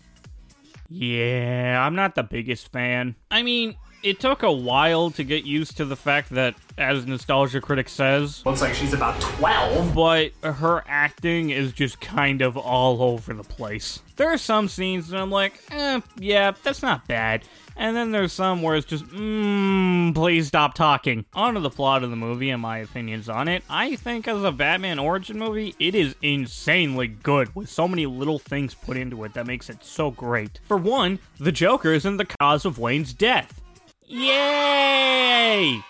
Yeah, 0.89 1.83
I'm 1.83 1.95
not 1.95 2.15
the 2.15 2.23
biggest 2.23 2.71
fan. 2.71 3.15
I 3.31 3.41
mean, 3.41 3.75
it 4.05 4.19
took 4.19 4.43
a 4.43 4.51
while 4.51 5.09
to 5.11 5.23
get 5.23 5.45
used 5.45 5.77
to 5.77 5.85
the 5.85 5.95
fact 5.95 6.29
that, 6.29 6.53
as 6.77 7.05
Nostalgia 7.05 7.59
Critic 7.59 7.89
says, 7.89 8.45
Looks 8.45 8.61
like 8.61 8.73
she's 8.75 8.93
about 8.93 9.19
12. 9.19 9.95
but 9.95 10.31
her 10.43 10.83
acting 10.87 11.49
is 11.49 11.73
just 11.73 11.99
kind 11.99 12.41
of 12.41 12.55
all 12.55 13.01
over 13.01 13.33
the 13.33 13.43
place. 13.43 14.01
There 14.15 14.31
are 14.31 14.37
some 14.37 14.67
scenes 14.67 15.09
that 15.09 15.19
I'm 15.19 15.31
like, 15.31 15.59
eh, 15.71 15.99
yeah, 16.19 16.51
that's 16.63 16.81
not 16.81 17.07
bad. 17.07 17.43
And 17.77 17.93
then 17.97 18.11
there's 18.11 18.31
some 18.31 18.61
where 18.61 18.77
it's 18.77 18.85
just, 18.85 19.05
mmm, 19.07 20.15
please 20.15 20.47
stop 20.47 20.75
talking. 20.75 21.25
On 21.33 21.55
to 21.55 21.59
the 21.59 21.69
plot 21.69 22.03
of 22.03 22.09
the 22.09 22.15
movie 22.15 22.49
and 22.51 22.61
my 22.61 22.77
opinions 22.77 23.27
on 23.27 23.49
it. 23.49 23.63
I 23.69 23.97
think 23.97 24.29
as 24.29 24.43
a 24.43 24.51
Batman 24.53 24.97
origin 24.99 25.37
movie, 25.37 25.75
it 25.77 25.93
is 25.93 26.15
insanely 26.21 27.07
good 27.07 27.53
with 27.53 27.69
so 27.69 27.85
many 27.87 28.05
little 28.05 28.39
things 28.39 28.73
put 28.73 28.95
into 28.95 29.23
it 29.25 29.33
that 29.33 29.45
makes 29.47 29.69
it 29.69 29.83
so 29.83 30.11
great. 30.11 30.61
For 30.63 30.77
one, 30.77 31.19
the 31.37 31.51
Joker 31.51 31.91
isn't 31.91 32.15
the 32.15 32.25
cause 32.39 32.63
of 32.63 32.79
Wayne's 32.79 33.11
death. 33.13 33.61
Yay! 34.07 35.81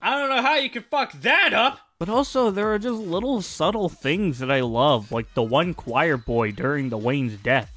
I 0.00 0.18
don't 0.18 0.28
know 0.28 0.42
how 0.42 0.56
you 0.56 0.70
could 0.70 0.84
fuck 0.84 1.12
that 1.12 1.52
up. 1.52 1.80
But 1.98 2.08
also, 2.08 2.50
there 2.50 2.72
are 2.72 2.78
just 2.78 3.00
little 3.00 3.42
subtle 3.42 3.88
things 3.88 4.38
that 4.38 4.50
I 4.50 4.60
love, 4.60 5.10
like 5.10 5.34
the 5.34 5.42
one 5.42 5.74
choir 5.74 6.16
boy 6.16 6.52
during 6.52 6.88
the 6.88 6.98
Wayne's 6.98 7.36
death. 7.36 7.72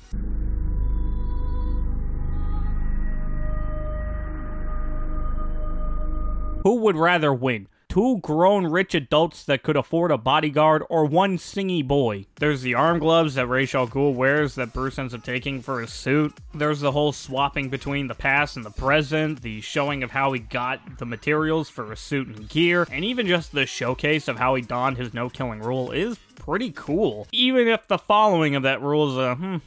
Who 6.64 6.76
would 6.82 6.96
rather 6.96 7.34
win? 7.34 7.68
Two 7.98 8.20
grown 8.20 8.68
rich 8.68 8.94
adults 8.94 9.44
that 9.46 9.64
could 9.64 9.76
afford 9.76 10.12
a 10.12 10.20
bodyguard 10.20 10.84
or 10.88 11.04
one 11.04 11.40
singy 11.40 11.84
boy? 11.84 12.28
There's 12.36 12.62
the 12.62 12.76
arm 12.76 13.00
gloves 13.00 13.34
that 13.34 13.48
Ra's 13.48 13.74
al 13.74 13.88
Ghul 13.88 14.14
wears 14.14 14.54
that 14.54 14.72
Bruce 14.72 15.00
ends 15.00 15.16
up 15.16 15.24
taking 15.24 15.64
for 15.64 15.82
his 15.82 15.94
suit. 15.94 16.38
There's 16.54 16.82
the 16.82 16.92
whole 16.92 17.12
swapping 17.12 17.70
between 17.70 18.06
the 18.06 18.14
past 18.14 18.56
and 18.56 18.64
the 18.64 18.70
present, 18.70 19.42
the 19.42 19.62
showing 19.62 20.04
of 20.04 20.12
how 20.12 20.32
he 20.34 20.40
got 20.40 21.00
the 21.00 21.08
materials 21.08 21.70
for 21.70 21.90
his 21.90 22.00
suit 22.00 22.28
and 22.28 22.48
gear, 22.48 22.86
and 22.92 23.04
even 23.04 23.26
just 23.26 23.52
the 23.52 23.66
showcase 23.66 24.28
of 24.28 24.38
how 24.38 24.54
he 24.54 24.62
donned 24.62 24.98
his 24.98 25.16
no 25.16 25.28
killing 25.28 25.62
rule 25.62 25.90
is 25.90 26.20
pretty 26.36 26.70
cool. 26.70 27.28
Even 27.32 27.68
if 27.68 27.88
the 27.88 27.98
following 27.98 28.54
of 28.54 28.62
that 28.62 28.80
rule 28.80 29.10
is 29.10 29.18
a 29.18 29.34
hmm, 29.34 29.58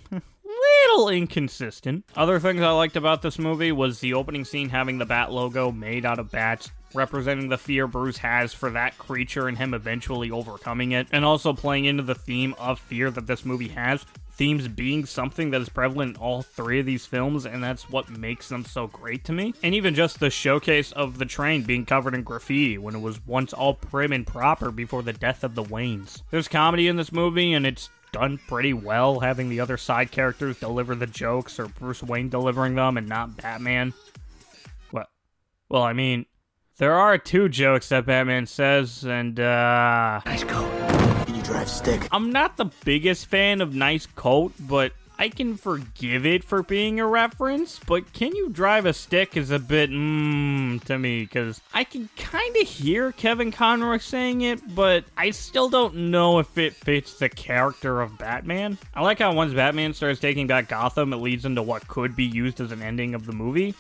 little 0.85 1.09
inconsistent. 1.09 2.05
Other 2.17 2.39
things 2.39 2.63
I 2.63 2.71
liked 2.71 2.95
about 2.95 3.23
this 3.23 3.41
movie 3.41 3.73
was 3.73 3.99
the 3.99 4.15
opening 4.15 4.45
scene 4.45 4.69
having 4.69 4.99
the 4.99 5.05
bat 5.05 5.33
logo 5.33 5.73
made 5.73 6.07
out 6.07 6.21
of 6.21 6.31
bats, 6.31 6.71
representing 6.95 7.49
the 7.49 7.59
fear 7.59 7.87
Bruce 7.87 8.19
has 8.19 8.53
for 8.53 8.71
that 8.71 8.99
creature 8.99 9.49
and 9.49 9.59
him 9.59 9.75
eventually 9.75 10.31
overcoming 10.31 10.93
it, 10.93 11.07
and 11.13 11.25
also 11.25 11.53
playing 11.53 11.85
into 11.85 12.03
the 12.03 12.15
theme 12.15 12.55
of 12.59 12.79
fear 12.79 13.11
that 13.11 13.27
this 13.27 13.45
movie 13.45 13.69
has. 13.69 14.05
Themes 14.33 14.69
being 14.69 15.05
something 15.05 15.51
that 15.51 15.61
is 15.61 15.69
prevalent 15.69 16.17
in 16.17 16.23
all 16.23 16.41
three 16.41 16.81
of 16.81 16.87
these 16.87 17.05
films, 17.05 17.45
and 17.45 17.63
that's 17.63 17.91
what 17.91 18.09
makes 18.09 18.49
them 18.49 18.65
so 18.65 18.87
great 18.87 19.23
to 19.25 19.33
me. 19.33 19.53
And 19.63 19.75
even 19.75 19.95
just 19.95 20.19
the 20.19 20.31
showcase 20.31 20.93
of 20.93 21.19
the 21.19 21.27
train 21.27 21.63
being 21.63 21.85
covered 21.85 22.15
in 22.15 22.23
graffiti 22.23 22.79
when 22.79 22.95
it 22.95 23.03
was 23.03 23.25
once 23.27 23.53
all 23.53 23.75
prim 23.75 24.13
and 24.13 24.27
proper 24.27 24.71
before 24.71 25.03
the 25.03 25.13
death 25.13 25.45
of 25.45 25.55
the 25.55 25.65
Waynes. 25.65 26.23
There's 26.31 26.49
comedy 26.49 26.89
in 26.89 26.97
this 26.97 27.13
movie, 27.13 27.53
and 27.53 27.67
it's 27.67 27.91
done 28.13 28.39
pretty 28.49 28.73
well 28.73 29.21
having 29.21 29.49
the 29.49 29.61
other 29.61 29.77
side 29.77 30.11
characters 30.11 30.59
deliver 30.59 30.95
the 30.95 31.07
jokes 31.07 31.61
or 31.61 31.67
Bruce 31.67 32.03
Wayne 32.03 32.29
delivering 32.29 32.75
them 32.75 32.97
and 32.97 33.09
not 33.09 33.37
Batman. 33.37 33.93
What? 34.91 35.09
Well, 35.69 35.83
I 35.83 35.93
mean, 35.93 36.27
there 36.81 36.95
are 36.95 37.19
two 37.19 37.49
jokes 37.49 37.91
that 37.91 38.07
Batman 38.07 38.47
says, 38.47 39.05
and, 39.05 39.39
uh. 39.39 40.21
Nice 40.25 40.45
coat. 40.45 40.69
Can 41.27 41.35
you 41.37 41.43
drive 41.43 41.69
stick? 41.69 42.09
I'm 42.11 42.33
not 42.33 42.57
the 42.57 42.71
biggest 42.85 43.27
fan 43.27 43.61
of 43.61 43.75
Nice 43.75 44.07
Coat, 44.07 44.55
but 44.59 44.93
I 45.19 45.29
can 45.29 45.59
forgive 45.59 46.25
it 46.25 46.43
for 46.43 46.63
being 46.63 46.99
a 46.99 47.07
reference, 47.07 47.79
but 47.87 48.11
Can 48.15 48.35
You 48.35 48.49
Drive 48.49 48.87
a 48.87 48.95
Stick 48.95 49.37
is 49.37 49.51
a 49.51 49.59
bit 49.59 49.91
mmm 49.91 50.83
to 50.85 50.99
me, 50.99 51.21
because 51.21 51.61
I 51.75 51.85
can 51.85 52.09
kind 52.17 52.57
of 52.57 52.67
hear 52.67 53.13
Kevin 53.13 53.53
Conroy 53.53 53.99
saying 53.99 54.41
it, 54.41 54.75
but 54.75 55.05
I 55.19 55.33
still 55.33 55.69
don't 55.69 56.11
know 56.11 56.39
if 56.39 56.57
it 56.57 56.73
fits 56.73 57.19
the 57.19 57.29
character 57.29 58.01
of 58.01 58.17
Batman. 58.17 58.79
I 58.95 59.03
like 59.03 59.19
how 59.19 59.35
once 59.35 59.53
Batman 59.53 59.93
starts 59.93 60.21
taking 60.21 60.47
back 60.47 60.69
Gotham, 60.69 61.13
it 61.13 61.17
leads 61.17 61.45
into 61.45 61.61
what 61.61 61.87
could 61.87 62.17
be 62.17 62.25
used 62.25 62.59
as 62.59 62.73
an 62.73 62.81
ending 62.81 63.15
of 63.15 63.27
the 63.27 63.35
movie. 63.35 63.75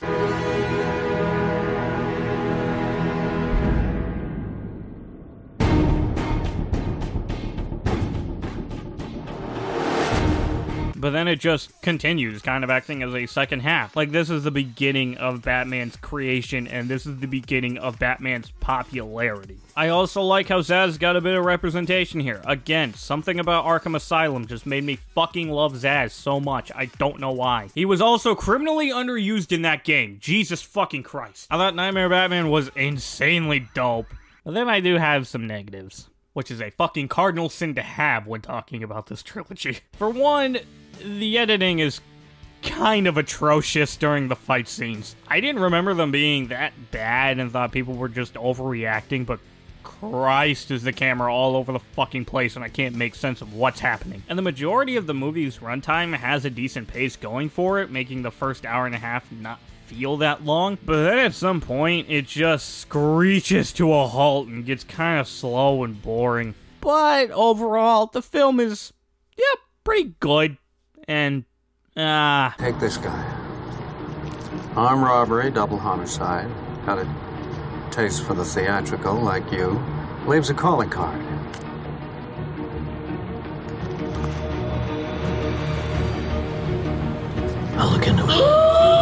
But 11.10 11.14
then 11.14 11.26
it 11.26 11.40
just 11.40 11.82
continues, 11.82 12.40
kind 12.40 12.62
of 12.62 12.70
acting 12.70 13.02
as 13.02 13.12
a 13.12 13.26
second 13.26 13.62
half. 13.62 13.96
Like, 13.96 14.12
this 14.12 14.30
is 14.30 14.44
the 14.44 14.52
beginning 14.52 15.16
of 15.16 15.42
Batman's 15.42 15.96
creation, 15.96 16.68
and 16.68 16.88
this 16.88 17.04
is 17.04 17.18
the 17.18 17.26
beginning 17.26 17.78
of 17.78 17.98
Batman's 17.98 18.52
popularity. 18.60 19.58
I 19.76 19.88
also 19.88 20.22
like 20.22 20.46
how 20.46 20.60
Zsasz 20.60 21.00
got 21.00 21.16
a 21.16 21.20
bit 21.20 21.36
of 21.36 21.44
representation 21.44 22.20
here. 22.20 22.40
Again, 22.46 22.94
something 22.94 23.40
about 23.40 23.64
Arkham 23.64 23.96
Asylum 23.96 24.46
just 24.46 24.66
made 24.66 24.84
me 24.84 25.00
fucking 25.16 25.50
love 25.50 25.72
Zsasz 25.72 26.12
so 26.12 26.38
much. 26.38 26.70
I 26.76 26.84
don't 26.84 27.18
know 27.18 27.32
why. 27.32 27.70
He 27.74 27.84
was 27.84 28.00
also 28.00 28.36
criminally 28.36 28.90
underused 28.90 29.50
in 29.50 29.62
that 29.62 29.82
game. 29.82 30.18
Jesus 30.20 30.62
fucking 30.62 31.02
Christ. 31.02 31.48
I 31.50 31.56
thought 31.56 31.74
Nightmare 31.74 32.08
Batman 32.08 32.50
was 32.50 32.70
insanely 32.76 33.66
dope. 33.74 34.14
But 34.44 34.54
then 34.54 34.68
I 34.68 34.78
do 34.78 34.94
have 34.94 35.26
some 35.26 35.48
negatives 35.48 36.08
which 36.32 36.50
is 36.50 36.60
a 36.60 36.70
fucking 36.70 37.08
cardinal 37.08 37.48
sin 37.48 37.74
to 37.74 37.82
have 37.82 38.26
when 38.26 38.40
talking 38.40 38.82
about 38.82 39.06
this 39.06 39.22
trilogy. 39.22 39.78
For 39.92 40.10
one, 40.10 40.58
the 41.04 41.38
editing 41.38 41.78
is 41.78 42.00
kind 42.62 43.06
of 43.06 43.16
atrocious 43.16 43.96
during 43.96 44.28
the 44.28 44.36
fight 44.36 44.68
scenes. 44.68 45.16
I 45.28 45.40
didn't 45.40 45.62
remember 45.62 45.94
them 45.94 46.10
being 46.10 46.48
that 46.48 46.72
bad 46.90 47.38
and 47.38 47.50
thought 47.50 47.72
people 47.72 47.94
were 47.94 48.08
just 48.08 48.34
overreacting, 48.34 49.26
but 49.26 49.40
Christ 49.82 50.70
is 50.70 50.82
the 50.82 50.92
camera 50.92 51.32
all 51.32 51.56
over 51.56 51.72
the 51.72 51.78
fucking 51.78 52.26
place 52.26 52.56
and 52.56 52.64
I 52.64 52.68
can't 52.68 52.94
make 52.94 53.14
sense 53.14 53.40
of 53.40 53.54
what's 53.54 53.80
happening. 53.80 54.22
And 54.28 54.38
the 54.38 54.42
majority 54.42 54.96
of 54.96 55.06
the 55.06 55.14
movie's 55.14 55.58
runtime 55.58 56.14
has 56.14 56.44
a 56.44 56.50
decent 56.50 56.88
pace 56.88 57.16
going 57.16 57.48
for 57.48 57.80
it, 57.80 57.90
making 57.90 58.22
the 58.22 58.30
first 58.30 58.66
hour 58.66 58.86
and 58.86 58.94
a 58.94 58.98
half 58.98 59.30
not 59.32 59.58
feel 59.86 60.18
that 60.18 60.44
long. 60.44 60.78
But 60.84 61.02
then 61.04 61.18
at 61.18 61.34
some 61.34 61.60
point, 61.60 62.08
it 62.08 62.26
just 62.26 62.78
screeches 62.80 63.72
to 63.74 63.92
a 63.92 64.06
halt 64.06 64.48
and 64.48 64.64
gets 64.64 64.84
kind 64.84 65.18
of 65.18 65.26
slow 65.26 65.82
and 65.82 66.00
boring. 66.00 66.54
But 66.80 67.30
overall, 67.30 68.06
the 68.06 68.22
film 68.22 68.60
is, 68.60 68.92
yeah, 69.36 69.60
pretty 69.84 70.14
good 70.20 70.56
and 71.10 71.44
ah. 71.96 72.54
Uh, 72.54 72.62
Take 72.62 72.78
this 72.78 72.96
guy. 72.96 73.36
Armed 74.76 75.02
robbery, 75.02 75.50
double 75.50 75.76
homicide. 75.76 76.48
Got 76.86 77.00
a 77.00 77.90
taste 77.90 78.22
for 78.22 78.34
the 78.34 78.44
theatrical, 78.44 79.16
like 79.16 79.50
you. 79.50 79.82
Leaves 80.26 80.50
a 80.50 80.54
calling 80.54 80.88
card. 80.88 81.20
I'll 87.76 87.90
look 87.90 88.06
into 88.06 88.24
it. 88.28 88.96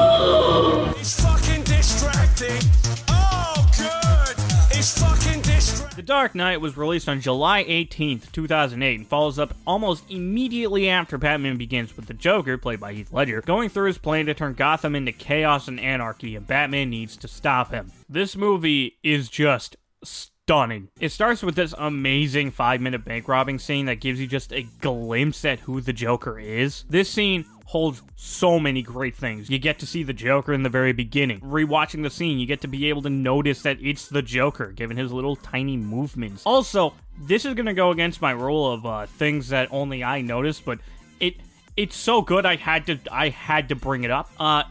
Dark 6.09 6.35
Knight 6.35 6.63
was 6.63 6.79
released 6.79 7.07
on 7.07 7.21
July 7.21 7.65
18th, 7.65 8.33
2008, 8.33 8.99
and 8.99 9.07
follows 9.07 9.39
up 9.39 9.53
almost 9.67 10.11
immediately 10.11 10.89
after 10.89 11.19
Batman 11.19 11.59
begins 11.59 11.95
with 11.95 12.07
the 12.07 12.15
Joker, 12.15 12.57
played 12.57 12.81
by 12.81 12.95
Heath 12.95 13.13
Ledger, 13.13 13.43
going 13.43 13.69
through 13.69 13.89
his 13.89 13.99
plan 13.99 14.25
to 14.25 14.33
turn 14.33 14.55
Gotham 14.55 14.95
into 14.95 15.13
chaos 15.13 15.69
and 15.69 15.79
anarchy, 15.79 16.35
and 16.35 16.47
Batman 16.47 16.89
needs 16.89 17.15
to 17.19 17.29
stop 17.29 17.73
him. 17.73 17.93
This 18.09 18.37
movie 18.37 18.97
is 19.03 19.29
just 19.29 19.77
stunning. 20.03 20.89
It 20.99 21.11
starts 21.11 21.43
with 21.43 21.57
this 21.57 21.75
amazing 21.77 22.53
five 22.53 22.81
minute 22.81 23.05
bank 23.05 23.29
robbing 23.29 23.59
scene 23.59 23.85
that 23.85 24.01
gives 24.01 24.19
you 24.19 24.27
just 24.27 24.51
a 24.51 24.63
glimpse 24.81 25.45
at 25.45 25.61
who 25.61 25.83
the 25.83 25.93
Joker 25.93 26.39
is. 26.39 26.87
This 26.89 27.11
scene 27.11 27.45
holds 27.69 28.01
so 28.17 28.59
many 28.59 28.81
great 28.81 29.15
things. 29.15 29.51
You 29.51 29.59
get 29.59 29.79
to 29.81 29.87
see 29.87 30.03
the 30.03 30.15
Joker 30.15 30.55
in 30.55 30.63
the 30.63 30.71
very 30.71 30.95
beginning. 30.95 31.39
Rewatching 31.41 32.03
the 32.03 32.09
scene, 32.09 32.39
you 32.39 32.47
get 32.47 32.63
to 32.63 32.67
be 32.67 32.89
able 32.89 33.03
to 33.03 33.11
notice 33.11 33.61
that 33.61 33.77
it's 33.83 34.09
the 34.09 34.23
Joker, 34.23 34.73
given 34.73 34.97
his 34.97 35.13
little 35.13 35.37
tiny 35.37 35.77
movements. 35.77 36.45
Also, 36.47 36.95
this 37.21 37.45
is 37.45 37.53
gonna 37.53 37.75
go 37.75 37.91
against 37.91 38.23
my 38.23 38.31
rule 38.31 38.73
of 38.73 38.87
uh, 38.87 39.05
things 39.05 39.51
that 39.51 39.69
only 39.71 40.03
I 40.03 40.23
notice, 40.23 40.61
but 40.61 40.79
it 41.21 41.35
it's 41.77 41.95
so 41.95 42.23
good 42.23 42.47
I 42.47 42.57
had 42.57 42.87
to 42.87 42.99
I 43.13 43.29
had 43.29 43.69
to 43.69 43.77
bring 43.77 44.03
it 44.03 44.11
up. 44.11 44.31
Uh, 44.41 44.63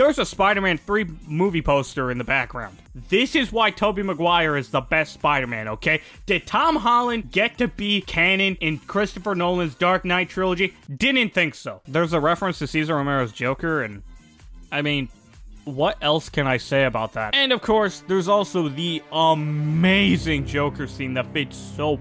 there's 0.00 0.18
a 0.18 0.24
Spider-Man 0.24 0.78
3 0.78 1.06
movie 1.26 1.60
poster 1.60 2.10
in 2.10 2.16
the 2.16 2.24
background. 2.24 2.74
This 3.10 3.36
is 3.36 3.52
why 3.52 3.70
Tobey 3.70 4.02
Maguire 4.02 4.56
is 4.56 4.70
the 4.70 4.80
best 4.80 5.12
Spider-Man, 5.12 5.68
okay? 5.68 6.00
Did 6.24 6.46
Tom 6.46 6.76
Holland 6.76 7.30
get 7.30 7.58
to 7.58 7.68
be 7.68 8.00
canon 8.00 8.54
in 8.62 8.78
Christopher 8.78 9.34
Nolan's 9.34 9.74
Dark 9.74 10.06
Knight 10.06 10.30
trilogy? 10.30 10.74
Didn't 10.96 11.34
think 11.34 11.54
so. 11.54 11.82
There's 11.86 12.14
a 12.14 12.20
reference 12.20 12.58
to 12.60 12.66
Cesar 12.66 12.94
Romero's 12.96 13.30
Joker, 13.30 13.82
and 13.82 14.02
I 14.72 14.80
mean, 14.80 15.10
what 15.66 15.98
else 16.00 16.30
can 16.30 16.46
I 16.46 16.56
say 16.56 16.84
about 16.84 17.12
that? 17.12 17.34
And 17.34 17.52
of 17.52 17.60
course, 17.60 18.02
there's 18.08 18.26
also 18.26 18.70
the 18.70 19.02
amazing 19.12 20.46
Joker 20.46 20.86
scene 20.86 21.12
that 21.12 21.30
fits 21.34 21.58
so 21.58 22.00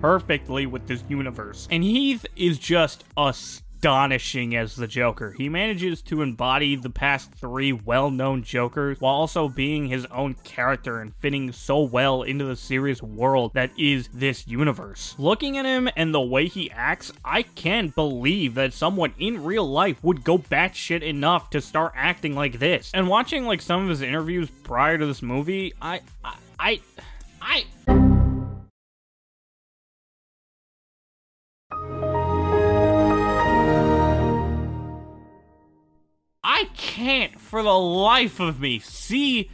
perfectly 0.00 0.66
with 0.66 0.86
this 0.86 1.02
universe. 1.08 1.66
And 1.72 1.82
Heath 1.82 2.24
is 2.36 2.60
just 2.60 3.02
a 3.16 3.34
astonishing 3.82 4.54
as 4.54 4.76
the 4.76 4.86
Joker. 4.86 5.32
He 5.32 5.48
manages 5.48 6.02
to 6.02 6.22
embody 6.22 6.76
the 6.76 6.88
past 6.88 7.32
three 7.34 7.72
well 7.72 8.12
known 8.12 8.44
Jokers 8.44 9.00
while 9.00 9.14
also 9.14 9.48
being 9.48 9.88
his 9.88 10.06
own 10.06 10.34
character 10.44 11.00
and 11.00 11.12
fitting 11.16 11.50
so 11.50 11.80
well 11.80 12.22
into 12.22 12.44
the 12.44 12.54
serious 12.54 13.02
world 13.02 13.50
that 13.54 13.72
is 13.76 14.08
this 14.14 14.46
universe. 14.46 15.16
Looking 15.18 15.58
at 15.58 15.64
him 15.64 15.88
and 15.96 16.14
the 16.14 16.20
way 16.20 16.46
he 16.46 16.70
acts, 16.70 17.12
I 17.24 17.42
can't 17.42 17.92
believe 17.92 18.54
that 18.54 18.72
someone 18.72 19.14
in 19.18 19.42
real 19.42 19.68
life 19.68 19.96
would 20.04 20.22
go 20.22 20.38
batshit 20.38 21.02
enough 21.02 21.50
to 21.50 21.60
start 21.60 21.92
acting 21.96 22.36
like 22.36 22.60
this. 22.60 22.92
And 22.94 23.08
watching 23.08 23.46
like 23.46 23.60
some 23.60 23.82
of 23.82 23.88
his 23.88 24.00
interviews 24.02 24.48
prior 24.62 24.96
to 24.96 25.06
this 25.06 25.22
movie, 25.22 25.74
I. 25.82 26.02
I. 26.24 26.36
I. 26.60 26.80
I 27.88 28.01
I 36.44 36.68
can't 36.76 37.40
for 37.40 37.62
the 37.62 37.78
life 37.78 38.40
of 38.40 38.58
me 38.60 38.80
see 38.80 39.48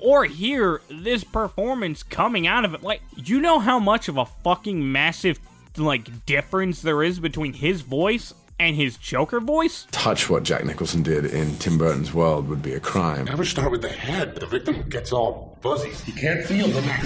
or 0.00 0.24
hear 0.24 0.80
this 0.90 1.22
performance 1.22 2.02
coming 2.02 2.46
out 2.46 2.64
of 2.64 2.74
it. 2.74 2.82
Like, 2.82 3.02
you 3.16 3.40
know 3.40 3.60
how 3.60 3.78
much 3.78 4.08
of 4.08 4.16
a 4.16 4.26
fucking 4.26 4.90
massive, 4.90 5.38
like, 5.76 6.26
difference 6.26 6.82
there 6.82 7.02
is 7.04 7.20
between 7.20 7.52
his 7.52 7.82
voice 7.82 8.34
and 8.58 8.74
his 8.74 8.96
Joker 8.96 9.38
voice? 9.38 9.86
Touch 9.92 10.28
what 10.28 10.42
Jack 10.42 10.64
Nicholson 10.64 11.04
did 11.04 11.26
in 11.26 11.56
Tim 11.58 11.78
Burton's 11.78 12.12
world 12.12 12.48
would 12.48 12.62
be 12.62 12.74
a 12.74 12.80
crime. 12.80 13.26
Never 13.26 13.44
start 13.44 13.70
with 13.70 13.82
the 13.82 13.88
head. 13.88 14.34
The 14.34 14.46
victim 14.46 14.88
gets 14.88 15.12
all 15.12 15.56
fuzzy. 15.62 15.90
He 15.90 16.12
can't 16.12 16.44
feel 16.44 16.66
the 16.66 16.82
neck. 16.82 17.04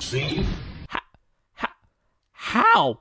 See? 0.00 0.44
How? 0.88 1.00
How? 1.54 1.68
How? 2.32 3.00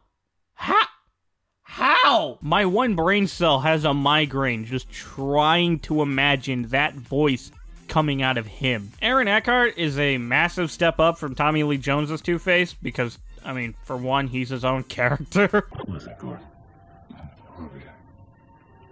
How? 2.14 2.38
My 2.42 2.66
one 2.66 2.94
brain 2.94 3.26
cell 3.26 3.62
has 3.62 3.86
a 3.86 3.94
migraine 3.94 4.66
just 4.66 4.88
trying 4.92 5.80
to 5.80 6.04
imagine 6.04 6.68
that 6.68 6.94
voice 6.94 7.52
coming 7.88 8.22
out 8.22 8.38
of 8.38 8.46
him. 8.46 8.92
Aaron 9.02 9.28
Eckhart 9.28 9.80
is 9.80 9.98
a 9.98 10.20
massive 10.20 10.70
step 10.70 11.00
up 11.00 11.18
from 11.18 11.34
Tommy 11.34 11.64
Lee 11.64 11.80
Jones's 11.80 12.22
Two 12.22 12.38
Face 12.38 12.76
because, 12.76 13.18
I 13.44 13.54
mean, 13.54 13.74
for 13.84 13.98
one, 13.98 14.28
he's 14.28 14.50
his 14.50 14.64
own 14.64 14.84
character. 14.84 15.68
Listen, 15.88 16.14
Gordon. 16.20 16.46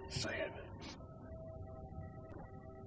Say 0.08 0.30
it. 0.30 0.52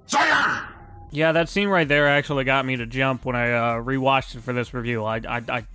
Say 0.07 0.19
it! 0.19 0.63
Yeah, 1.11 1.31
that 1.31 1.47
scene 1.47 1.69
right 1.69 1.87
there 1.87 2.09
actually 2.09 2.43
got 2.43 2.65
me 2.65 2.75
to 2.75 2.85
jump 2.85 3.23
when 3.23 3.37
I 3.37 3.53
uh, 3.53 3.73
rewatched 3.75 4.35
it 4.35 4.41
for 4.41 4.51
this 4.51 4.73
review. 4.73 5.05
I, 5.05 5.21
I, 5.25 5.41
I 5.47 5.65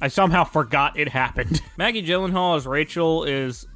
I 0.00 0.08
somehow 0.08 0.44
forgot 0.44 0.98
it 0.98 1.08
happened. 1.08 1.60
Maggie 1.76 2.02
Gyllenhaal 2.02 2.56
as 2.56 2.66
Rachel 2.66 3.24
is 3.24 3.66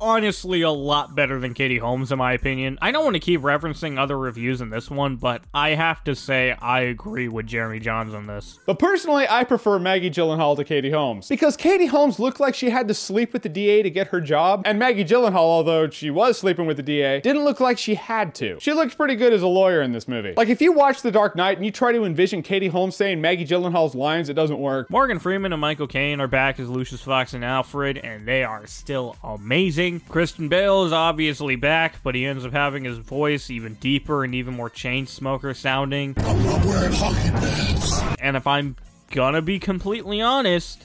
honestly 0.00 0.62
a 0.62 0.70
lot 0.70 1.14
better 1.14 1.38
than 1.38 1.54
Katie 1.54 1.78
Holmes 1.78 2.10
in 2.10 2.18
my 2.18 2.32
opinion. 2.32 2.78
I 2.80 2.90
don't 2.90 3.04
want 3.04 3.14
to 3.14 3.20
keep 3.20 3.40
referencing 3.40 3.98
other 3.98 4.18
reviews 4.18 4.60
in 4.60 4.70
this 4.70 4.90
one, 4.90 5.16
but 5.16 5.42
I 5.52 5.70
have 5.70 6.02
to 6.04 6.14
say 6.14 6.52
I 6.60 6.80
agree 6.80 7.28
with 7.28 7.46
Jeremy 7.46 7.80
Jahns 7.80 8.14
on 8.14 8.26
this. 8.26 8.58
But 8.66 8.78
personally, 8.78 9.26
I 9.28 9.44
prefer 9.44 9.78
Maggie 9.78 10.10
Gyllenhaal 10.10 10.56
to 10.56 10.64
Katie 10.64 10.90
Holmes 10.90 11.28
because 11.28 11.56
Katie 11.56 11.86
Holmes 11.86 12.18
looked 12.18 12.40
like 12.40 12.54
she 12.54 12.70
had 12.70 12.88
to 12.88 12.94
sleep 12.94 13.32
with 13.32 13.42
the 13.42 13.48
DA 13.48 13.82
to 13.82 13.90
get 13.90 14.08
her 14.08 14.20
job, 14.20 14.62
and 14.64 14.78
Maggie 14.78 15.04
Gyllenhaal, 15.04 15.34
although 15.36 15.90
she 15.90 16.10
was 16.10 16.38
sleeping 16.38 16.66
with 16.66 16.76
the 16.76 16.82
DA, 16.82 17.20
didn't 17.20 17.44
look 17.44 17.60
like 17.60 17.78
she 17.78 17.94
had 17.94 18.34
to. 18.36 18.58
She 18.60 18.72
looked 18.72 18.96
pretty 18.96 19.16
good 19.16 19.32
as 19.32 19.42
a 19.42 19.48
lawyer 19.48 19.82
in 19.82 19.92
this 19.92 20.08
movie. 20.08 20.34
Like 20.36 20.48
if 20.48 20.60
you 20.62 20.72
watch 20.72 21.02
The 21.02 21.10
Dark 21.10 21.36
Knight 21.36 21.58
and 21.58 21.64
you 21.64 21.70
try 21.70 21.92
to 21.92 22.04
envision 22.04 22.42
Katie 22.42 22.68
Holmes 22.68 22.96
saying 22.96 23.20
Maggie 23.20 23.46
Gyllenhaal's 23.46 23.94
lines, 23.94 24.28
it 24.28 24.34
doesn't 24.34 24.58
work. 24.58 24.88
Morgan 24.90 25.18
Freeman 25.18 25.52
and 25.52 25.60
Michael 25.60 25.86
Caine 25.86 26.20
are 26.20 26.28
back 26.28 26.58
as 26.58 26.68
Lucius 26.68 27.02
Fox 27.02 27.34
and 27.34 27.44
Alfred, 27.44 27.98
and 27.98 28.26
they 28.26 28.44
are 28.44 28.66
still 28.66 29.16
amazing. 29.22 29.89
Christian 29.98 30.48
Bale 30.48 30.84
is 30.84 30.92
obviously 30.92 31.56
back, 31.56 32.02
but 32.04 32.14
he 32.14 32.24
ends 32.24 32.44
up 32.44 32.52
having 32.52 32.84
his 32.84 32.98
voice 32.98 33.50
even 33.50 33.74
deeper 33.74 34.22
and 34.22 34.34
even 34.34 34.54
more 34.54 34.70
chain 34.70 35.08
smoker 35.08 35.52
sounding. 35.54 36.14
I'm 36.18 36.44
not 36.44 36.64
wearing 36.64 36.92
hockey 36.92 37.30
pads. 37.30 38.00
And 38.20 38.36
if 38.36 38.46
I'm 38.46 38.76
gonna 39.10 39.42
be 39.42 39.58
completely 39.58 40.20
honest, 40.20 40.84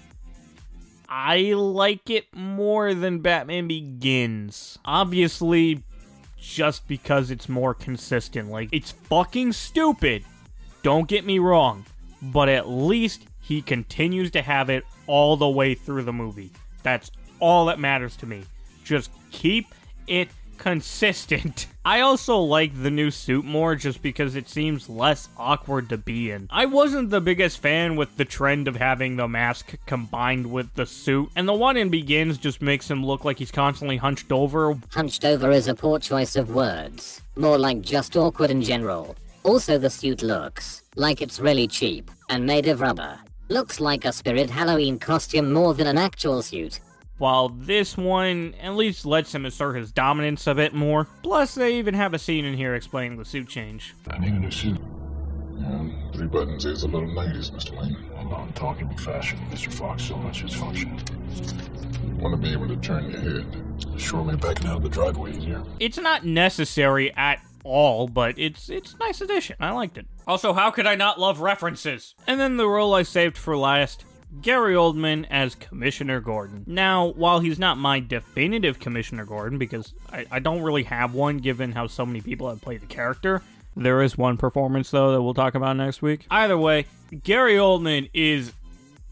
I 1.08 1.54
like 1.54 2.10
it 2.10 2.26
more 2.34 2.96
than 2.96 3.20
Batman 3.20 3.68
Begins. 3.68 4.80
Obviously, 4.84 5.84
just 6.40 6.88
because 6.88 7.32
it's 7.32 7.50
more 7.50 7.74
consistent. 7.74 8.50
Like, 8.50 8.70
it's 8.72 8.92
fucking 8.92 9.54
stupid. 9.54 10.24
Don't 10.84 11.08
get 11.08 11.26
me 11.26 11.40
wrong. 11.40 11.86
But 12.22 12.50
at 12.50 12.68
least 12.68 13.26
he 13.42 13.62
continues 13.62 14.32
to 14.32 14.42
have 14.42 14.70
it 14.70 14.84
all 15.08 15.38
the 15.38 15.48
way 15.48 15.76
through 15.76 16.04
the 16.04 16.14
movie. 16.14 16.52
That's 16.84 17.12
all 17.40 17.66
that 17.66 17.80
matters 17.80 18.16
to 18.18 18.26
me. 18.26 18.44
Just 18.86 19.12
keep 19.32 19.76
it 20.08 20.30
consistent. 20.58 21.68
I 21.86 22.00
also 22.02 22.38
like 22.38 22.82
the 22.82 22.90
new 22.90 23.12
suit 23.12 23.46
more 23.46 23.76
just 23.76 24.02
because 24.02 24.36
it 24.36 24.48
seems 24.48 24.90
less 24.90 25.28
awkward 25.38 25.90
to 25.90 25.98
be 25.98 26.32
in. 26.32 26.48
I 26.50 26.66
wasn't 26.66 27.10
the 27.10 27.22
biggest 27.22 27.60
fan 27.60 27.96
with 27.96 28.16
the 28.18 28.26
trend 28.26 28.68
of 28.68 28.76
having 28.76 29.18
the 29.18 29.28
mask 29.28 29.76
combined 29.86 30.52
with 30.52 30.74
the 30.76 30.86
suit, 30.86 31.30
and 31.36 31.48
the 31.48 31.54
one 31.54 31.78
in 31.78 31.90
Begins 31.90 32.38
just 32.38 32.62
makes 32.62 32.90
him 32.90 33.06
look 33.06 33.26
like 33.26 33.38
he's 33.38 33.52
constantly 33.52 33.98
hunched 33.98 34.32
over. 34.32 34.76
Hunched 34.92 35.26
over 35.26 35.52
is 35.52 35.68
a 35.68 35.76
poor 35.76 36.00
choice 36.00 36.36
of 36.36 36.56
words. 36.56 37.22
More 37.36 37.58
like 37.58 37.82
just 37.82 38.16
awkward 38.16 38.50
in 38.50 38.62
general. 38.62 39.16
Also, 39.44 39.78
the 39.78 39.90
suit 39.90 40.24
looks 40.24 40.82
like 40.96 41.22
it's 41.22 41.40
really 41.40 41.68
cheap 41.68 42.10
and 42.30 42.46
made 42.46 42.68
of 42.68 42.82
rubber. 42.82 43.20
Looks 43.50 43.80
like 43.80 44.06
a 44.06 44.12
spirit 44.12 44.50
Halloween 44.50 44.98
costume 44.98 45.54
more 45.54 45.76
than 45.76 45.86
an 45.86 46.00
actual 46.00 46.42
suit. 46.42 46.80
While 47.18 47.50
this 47.50 47.96
one 47.96 48.56
at 48.62 48.76
least 48.76 49.06
lets 49.06 49.34
him 49.34 49.46
assert 49.46 49.76
his 49.76 49.92
dominance 49.92 50.48
a 50.48 50.56
bit 50.56 50.74
more. 50.74 51.08
Plus, 51.24 51.56
they 51.56 51.78
even 51.78 51.94
have 51.94 52.14
a 52.14 52.20
scene 52.20 52.44
in 52.44 52.56
here 52.56 52.76
explaining 52.76 53.18
the 53.18 53.26
suit 53.26 53.48
change. 53.48 53.94
I 54.10 54.18
need 54.18 54.34
a 54.34 54.40
new 54.40 54.52
suit. 54.52 54.80
Yeah, 55.58 55.90
three 56.14 56.28
buttons 56.28 56.66
is 56.66 56.84
a 56.84 56.88
little 56.88 57.08
90s, 57.08 57.52
Mr. 57.52 57.80
Wayne. 57.80 57.98
I'm 58.18 58.30
not 58.30 58.54
talking 58.56 58.90
fashion, 58.98 59.40
Mr. 59.50 59.74
Fox, 59.74 60.04
so 60.04 60.18
much 60.18 60.44
as 60.44 60.54
function. 60.54 61.00
Want 62.20 62.36
to 62.36 62.42
be 62.42 62.52
able 62.52 62.68
to 62.68 62.76
turn 62.78 63.10
your 63.10 63.22
head. 63.22 63.46
Sure 63.98 64.24
me 64.24 64.36
backing 64.36 64.68
out 64.68 64.78
of 64.78 64.84
the 64.84 64.90
driveway 64.90 65.38
easier. 65.38 65.64
It's 65.80 65.98
not 65.98 66.26
necessary 66.26 67.14
at 67.16 67.40
all, 67.64 68.08
but 68.08 68.38
it's 68.38 68.70
it's 68.70 68.94
a 68.94 68.98
nice 68.98 69.22
addition. 69.22 69.56
I 69.60 69.72
liked 69.72 69.98
it. 69.98 70.06
Also, 70.28 70.54
how 70.54 70.72
could 70.72 70.86
I 70.88 70.96
not 70.96 71.20
love 71.20 71.40
references? 71.40 72.16
And 72.28 72.40
then 72.40 72.58
the 72.58 72.68
role 72.68 72.94
I 72.94 73.04
saved 73.04 73.38
for 73.38 73.58
last, 73.58 74.06
Gary 74.42 74.74
Oldman 74.74 75.26
as 75.30 75.56
Commissioner 75.56 76.20
Gordon. 76.20 76.64
Now, 76.68 77.08
while 77.08 77.40
he's 77.40 77.60
not 77.60 77.78
my 77.78 78.00
definitive 78.00 78.80
Commissioner 78.80 79.26
Gordon, 79.26 79.58
because 79.58 79.94
I, 80.12 80.26
I 80.32 80.40
don't 80.40 80.62
really 80.62 80.84
have 80.84 81.14
one 81.14 81.38
given 81.38 81.72
how 81.72 81.88
so 81.88 82.06
many 82.06 82.22
people 82.22 82.50
have 82.50 82.62
played 82.62 82.82
the 82.82 82.88
character, 82.88 83.42
there 83.76 84.02
is 84.02 84.18
one 84.18 84.38
performance, 84.38 84.90
though, 84.92 85.12
that 85.12 85.22
we'll 85.22 85.34
talk 85.34 85.56
about 85.56 85.76
next 85.76 86.02
week. 86.02 86.26
Either 86.32 86.58
way, 86.58 86.86
Gary 87.24 87.56
Oldman 87.56 88.10
is 88.14 88.54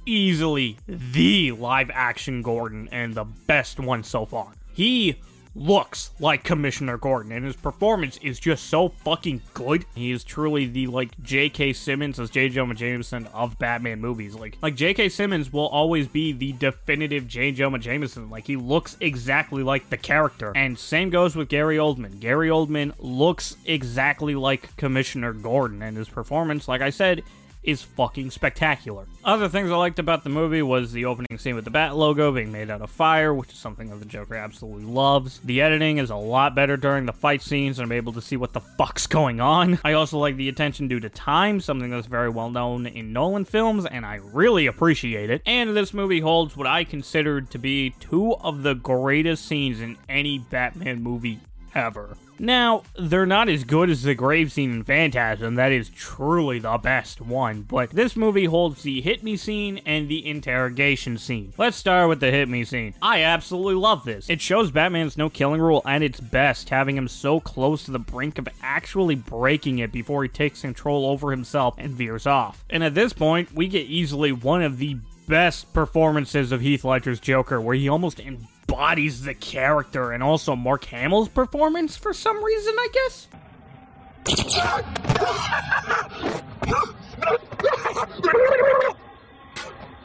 easily 0.06 0.78
the 0.88 1.52
live 1.52 1.90
action 1.94 2.42
Gordon 2.42 2.90
and 2.92 3.14
the 3.14 3.26
best 3.26 3.80
one 3.80 4.04
so 4.04 4.26
far. 4.26 4.52
He 4.74 5.18
looks 5.56 6.12
like 6.20 6.44
Commissioner 6.44 6.98
Gordon, 6.98 7.32
and 7.32 7.46
his 7.46 7.56
performance 7.56 8.18
is 8.18 8.40
just 8.40 8.66
so 8.66 8.90
fucking 8.90 9.42
good. 9.54 9.86
He 9.96 10.12
is 10.12 10.24
truly 10.24 10.66
the 10.66 10.88
like 10.88 11.22
J.K. 11.22 11.74
Simmons 11.74 12.20
as 12.20 12.30
J. 12.30 12.50
Jonah 12.50 12.74
Jameson 12.74 13.28
of 13.28 13.60
Batman 13.60 14.00
movies. 14.02 14.36
Like 14.36 14.58
like 14.62 14.76
J.K. 14.76 15.10
Simmons 15.10 15.52
will 15.52 15.68
always 15.68 16.08
be 16.08 16.32
the 16.32 16.54
definitive 16.54 17.28
J. 17.28 17.52
Jonah 17.52 17.80
Jameson. 17.80 18.30
Like 18.30 18.48
he 18.48 18.56
looks 18.56 18.98
exactly 19.00 19.64
like 19.64 19.90
the 19.90 19.98
character. 19.98 20.52
And 20.56 20.78
same 20.78 21.10
goes 21.10 21.36
with 21.36 21.50
Gary 21.50 21.78
Oldman. 21.78 22.20
Gary 22.20 22.50
Oldman 22.50 22.94
looks 23.00 23.56
exactly 23.66 24.36
like 24.36 24.76
Commissioner 24.78 25.34
Gordon, 25.34 25.82
and 25.82 25.98
his 25.98 26.10
performance, 26.10 26.68
like 26.68 26.82
I 26.82 26.90
said, 26.90 27.24
is 27.64 27.82
fucking 27.82 28.32
spectacular. 28.32 29.06
Other 29.24 29.48
things 29.48 29.72
I 29.72 29.76
liked 29.76 30.00
about 30.00 30.24
the 30.24 30.30
movie 30.30 30.62
was 30.62 30.92
the 30.92 31.06
opening 31.06 31.38
scene 31.38 31.56
with 31.56 31.66
the 31.66 31.72
Bat 31.72 31.96
logo 31.96 32.32
being 32.32 32.52
made 32.52 32.70
out 32.70 32.82
of 32.82 32.90
fire, 32.90 33.34
which 33.34 33.52
is 33.52 33.58
something 33.58 33.90
that 33.90 34.00
the 34.00 34.06
Joker 34.06 34.36
absolutely 34.36 34.84
loves. 34.84 35.40
The 35.40 35.62
editing 35.62 35.98
is 35.98 36.10
a 36.10 36.16
lot 36.16 36.56
better 36.56 36.78
during 36.78 37.06
the 37.06 37.14
fight 37.14 37.42
scenes, 37.42 37.80
and 37.80 37.86
I'm 37.86 37.92
able 37.92 38.14
to 38.14 38.22
see 38.22 38.36
what 38.36 38.54
the 38.54 38.60
fuck's 38.60 39.08
going 39.08 39.40
on. 39.40 39.80
I 39.84 39.94
also 39.94 40.18
like 40.18 40.36
the 40.36 40.50
attention 40.50 40.88
due 40.88 41.00
to 41.00 41.10
time, 41.10 41.60
something 41.62 41.90
that's 41.90 42.08
very 42.08 42.30
well 42.30 42.50
known 42.50 42.86
in 42.86 43.14
Nolan 43.14 43.46
films, 43.46 43.86
and 43.86 44.06
I 44.06 44.16
really 44.16 44.68
appreciate 44.68 45.30
it. 45.30 45.42
And 45.46 45.76
this 45.76 45.94
movie 45.94 46.20
holds 46.20 46.58
what 46.58 46.68
I 46.68 46.84
considered 46.84 47.50
to 47.52 47.58
be 47.58 47.92
two 48.00 48.36
of 48.36 48.64
the 48.64 48.74
greatest 48.76 49.46
scenes 49.46 49.80
in 49.80 49.98
any 50.10 50.40
Batman 50.40 51.02
movie 51.02 51.40
ever. 51.74 52.18
Now, 52.40 52.84
they're 52.98 53.26
not 53.26 53.50
as 53.50 53.64
good 53.64 53.90
as 53.90 54.04
the 54.04 54.16
grave 54.16 54.52
scene 54.52 54.72
in 54.72 54.84
Phantasm, 54.84 55.56
that 55.56 55.72
is 55.72 55.90
truly 55.90 56.60
the 56.60 56.78
best 56.78 57.22
one, 57.22 57.62
but 57.62 57.92
this 57.92 58.16
movie 58.16 58.46
holds 58.46 58.84
the 58.84 59.02
hit 59.02 59.24
me 59.24 59.38
scene 59.38 59.80
and 59.86 60.10
the 60.10 60.28
interrogation 60.28 61.18
scene. 61.18 61.54
Let's 61.58 61.78
start 61.78 62.10
with 62.10 62.20
the 62.20 62.32
hit 62.32 62.50
me 62.50 62.64
scene. 62.64 62.96
I 63.02 63.22
absolutely 63.22 63.76
love 63.76 64.04
this. 64.04 64.30
It 64.30 64.42
shows 64.42 64.72
Batman's 64.72 65.18
no 65.18 65.30
killing 65.30 65.62
rule 65.62 65.82
at 65.86 66.02
its 66.02 66.20
best, 66.20 66.70
having 66.70 66.98
him 66.98 67.08
so 67.08 67.40
close 67.40 67.84
to 67.86 67.92
the 67.92 68.00
brink 68.00 68.38
of 68.38 68.48
actually 68.62 69.16
breaking 69.16 69.80
it 69.80 69.92
before 69.92 70.24
he 70.24 70.30
takes 70.30 70.62
control 70.62 71.06
over 71.06 71.32
himself 71.32 71.76
and 71.78 71.92
veers 71.92 72.28
off. 72.28 72.66
And 72.70 72.84
at 72.84 72.96
this 72.96 73.14
point, 73.14 73.54
we 73.54 73.68
get 73.68 73.88
easily 73.88 74.32
one 74.32 74.62
of 74.62 74.78
the 74.80 74.98
best 75.28 75.74
performances 75.74 76.52
of 76.52 76.62
Heath 76.62 76.84
Ledger's 76.84 77.20
Joker, 77.20 77.60
where 77.60 77.76
he 77.76 77.90
almost 77.90 78.20
embodies 78.20 79.24
the 79.24 79.34
character, 79.34 80.12
and 80.12 80.24
also 80.24 80.56
Mark 80.56 80.86
Hamill's 80.86 81.30
performance 81.30 81.96
for 81.96 82.14
some 82.14 82.44
reason, 82.44 82.76
I 82.78 82.88
guess. 82.94 83.28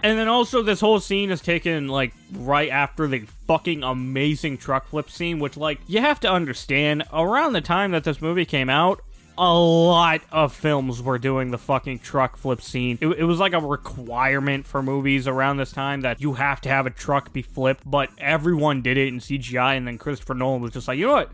And 0.00 0.16
then 0.18 0.28
also 0.28 0.62
this 0.62 0.80
whole 0.80 1.00
scene 1.00 1.30
is 1.30 1.40
taken 1.40 1.88
like 1.88 2.14
right 2.32 2.70
after 2.70 3.08
the 3.08 3.26
fucking 3.46 3.82
amazing 3.82 4.58
truck 4.58 4.86
flip 4.88 5.10
scene, 5.10 5.40
which 5.40 5.56
like 5.56 5.80
you 5.86 6.00
have 6.00 6.20
to 6.20 6.30
understand 6.30 7.04
around 7.12 7.52
the 7.52 7.60
time 7.60 7.90
that 7.90 8.04
this 8.04 8.22
movie 8.22 8.44
came 8.44 8.70
out, 8.70 9.02
a 9.38 9.54
lot 9.54 10.20
of 10.32 10.52
films 10.52 11.00
were 11.00 11.18
doing 11.18 11.52
the 11.52 11.58
fucking 11.58 12.00
truck 12.00 12.36
flip 12.36 12.60
scene. 12.60 12.98
It, 13.00 13.06
it, 13.06 13.24
was 13.24 13.38
like 13.38 13.52
a 13.52 13.60
requirement 13.60 14.66
for 14.66 14.82
movies 14.82 15.28
around 15.28 15.58
this 15.58 15.70
time 15.70 16.00
that 16.00 16.20
you 16.20 16.34
have 16.34 16.60
to 16.62 16.68
have 16.68 16.86
a 16.86 16.90
truck 16.90 17.32
be 17.32 17.42
flipped, 17.42 17.88
but 17.88 18.10
everyone 18.18 18.82
did 18.82 18.98
it 18.98 19.06
in 19.08 19.20
CGI, 19.20 19.76
and 19.76 19.86
then 19.86 19.96
Christopher 19.96 20.34
Nolan 20.34 20.60
was 20.60 20.72
just 20.72 20.88
like, 20.88 20.98
you 20.98 21.06
know 21.06 21.12
what? 21.12 21.30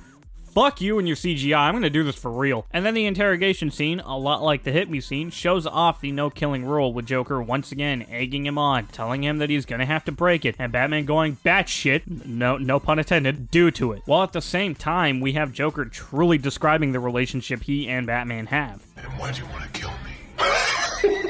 Fuck 0.55 0.81
you 0.81 1.01
and 1.01 1.09
your 1.09 1.17
CGI. 1.17 1.59
I'm 1.59 1.75
gonna 1.75 1.91
do 1.91 2.05
this 2.05 2.15
for 2.15 2.31
real. 2.31 2.65
And 2.73 2.87
then 2.87 2.95
the 2.95 3.07
interrogation 3.07 3.73
scene, 3.73 3.99
a 3.99 4.17
lot 4.17 4.41
like 4.41 4.63
the 4.63 4.71
hit 4.71 4.89
me 4.89 5.01
scene, 5.01 5.31
shows 5.31 5.67
off 5.67 6.01
the 6.01 6.13
no 6.13 6.31
killing 6.31 6.65
rule 6.65 6.93
with 6.93 7.07
Joker 7.07 7.43
once 7.43 7.73
again 7.73 8.07
egging 8.09 8.47
him 8.47 8.57
on, 8.57 8.87
telling 8.87 9.25
him 9.25 9.39
that 9.39 9.51
he's 9.51 9.67
gonna 9.67 9.85
have 9.85 10.05
to 10.05 10.13
break 10.13 10.45
it, 10.45 10.55
and 10.57 10.71
Batman 10.71 11.07
going 11.07 11.39
batshit, 11.45 12.03
no 12.25 12.57
no 12.57 12.79
pun 12.79 13.01
intended, 13.01 13.51
due 13.51 13.73
to 13.73 13.91
it. 13.91 14.03
While 14.05 14.23
at 14.23 14.33
the 14.33 14.41
same 14.41 14.77
time, 14.77 15.19
we 15.19 15.33
have 15.33 15.53
Joker 15.53 15.87
truly 15.87 16.39
describing 16.39 16.93
the 16.93 17.01
relationship 17.01 17.65
he 17.65 17.89
and 17.89 18.07
Batman 18.07 18.47
have. 18.47 18.87
And 18.97 19.09
why 19.19 19.33
do 19.33 19.43
you 19.43 19.49
want 19.49 19.65
to 19.65 19.81
kill 19.81 19.91
me? 19.91 20.13
I, 20.39 21.25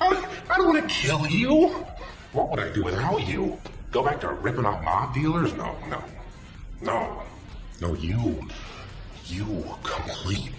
I 0.50 0.56
don't 0.58 0.66
want 0.66 0.86
to 0.86 0.94
kill 0.94 1.26
you. 1.28 1.68
What 2.34 2.50
would 2.50 2.60
I 2.60 2.68
do 2.74 2.84
without 2.84 3.26
you? 3.26 3.58
Go 3.90 4.04
back 4.04 4.20
to 4.20 4.28
ripping 4.28 4.66
off 4.66 4.84
mob 4.84 5.14
dealers? 5.14 5.54
No, 5.54 5.74
no, 5.88 6.04
no. 6.82 7.22
No, 7.80 7.94
you. 7.94 8.48
You 9.26 9.64
complete 9.82 10.52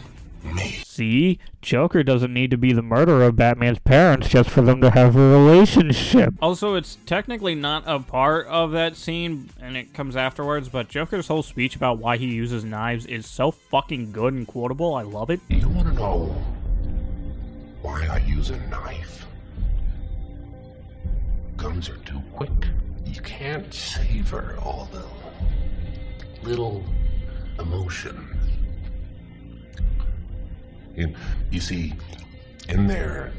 me. 0.44 0.82
See? 0.84 1.40
Joker 1.62 2.02
doesn't 2.04 2.34
need 2.34 2.50
to 2.52 2.58
be 2.58 2.74
the 2.74 2.82
murderer 2.82 3.26
of 3.26 3.36
Batman's 3.36 3.80
parents 3.80 4.28
just 4.28 4.50
for 4.50 4.62
them 4.62 4.82
to 4.82 4.90
have 4.90 5.16
a 5.16 5.20
relationship. 5.20 6.34
Also, 6.42 6.74
it's 6.76 6.98
technically 7.06 7.54
not 7.54 7.84
a 7.86 8.00
part 8.00 8.48
of 8.48 8.72
that 8.72 8.96
scene, 8.96 9.50
and 9.62 9.78
it 9.78 9.94
comes 9.94 10.16
afterwards, 10.16 10.70
but 10.70 10.88
Joker's 10.90 11.28
whole 11.28 11.44
speech 11.44 11.76
about 11.76 12.00
why 12.00 12.18
he 12.18 12.26
uses 12.26 12.64
knives 12.64 13.06
is 13.06 13.28
so 13.28 13.52
fucking 13.52 14.12
good 14.12 14.34
and 14.34 14.48
quotable. 14.48 14.96
I 14.96 15.04
love 15.04 15.30
it. 15.30 15.40
You 15.50 15.70
want 15.70 15.88
to 15.90 15.94
know 15.94 16.36
why 17.84 18.08
I 18.08 18.18
use 18.20 18.50
a 18.50 18.60
knife? 18.68 19.26
Guns 21.58 21.90
are 21.90 21.98
too 21.98 22.22
quick. 22.34 22.50
you 23.06 23.22
can't 23.22 23.72
savor 23.72 24.58
all 24.62 24.90
the 24.92 25.06
little 26.48 26.84
emotion. 27.60 28.38
You, 30.96 31.14
you 31.50 31.62
see, 31.62 31.94
in 32.70 32.88
their 32.88 33.32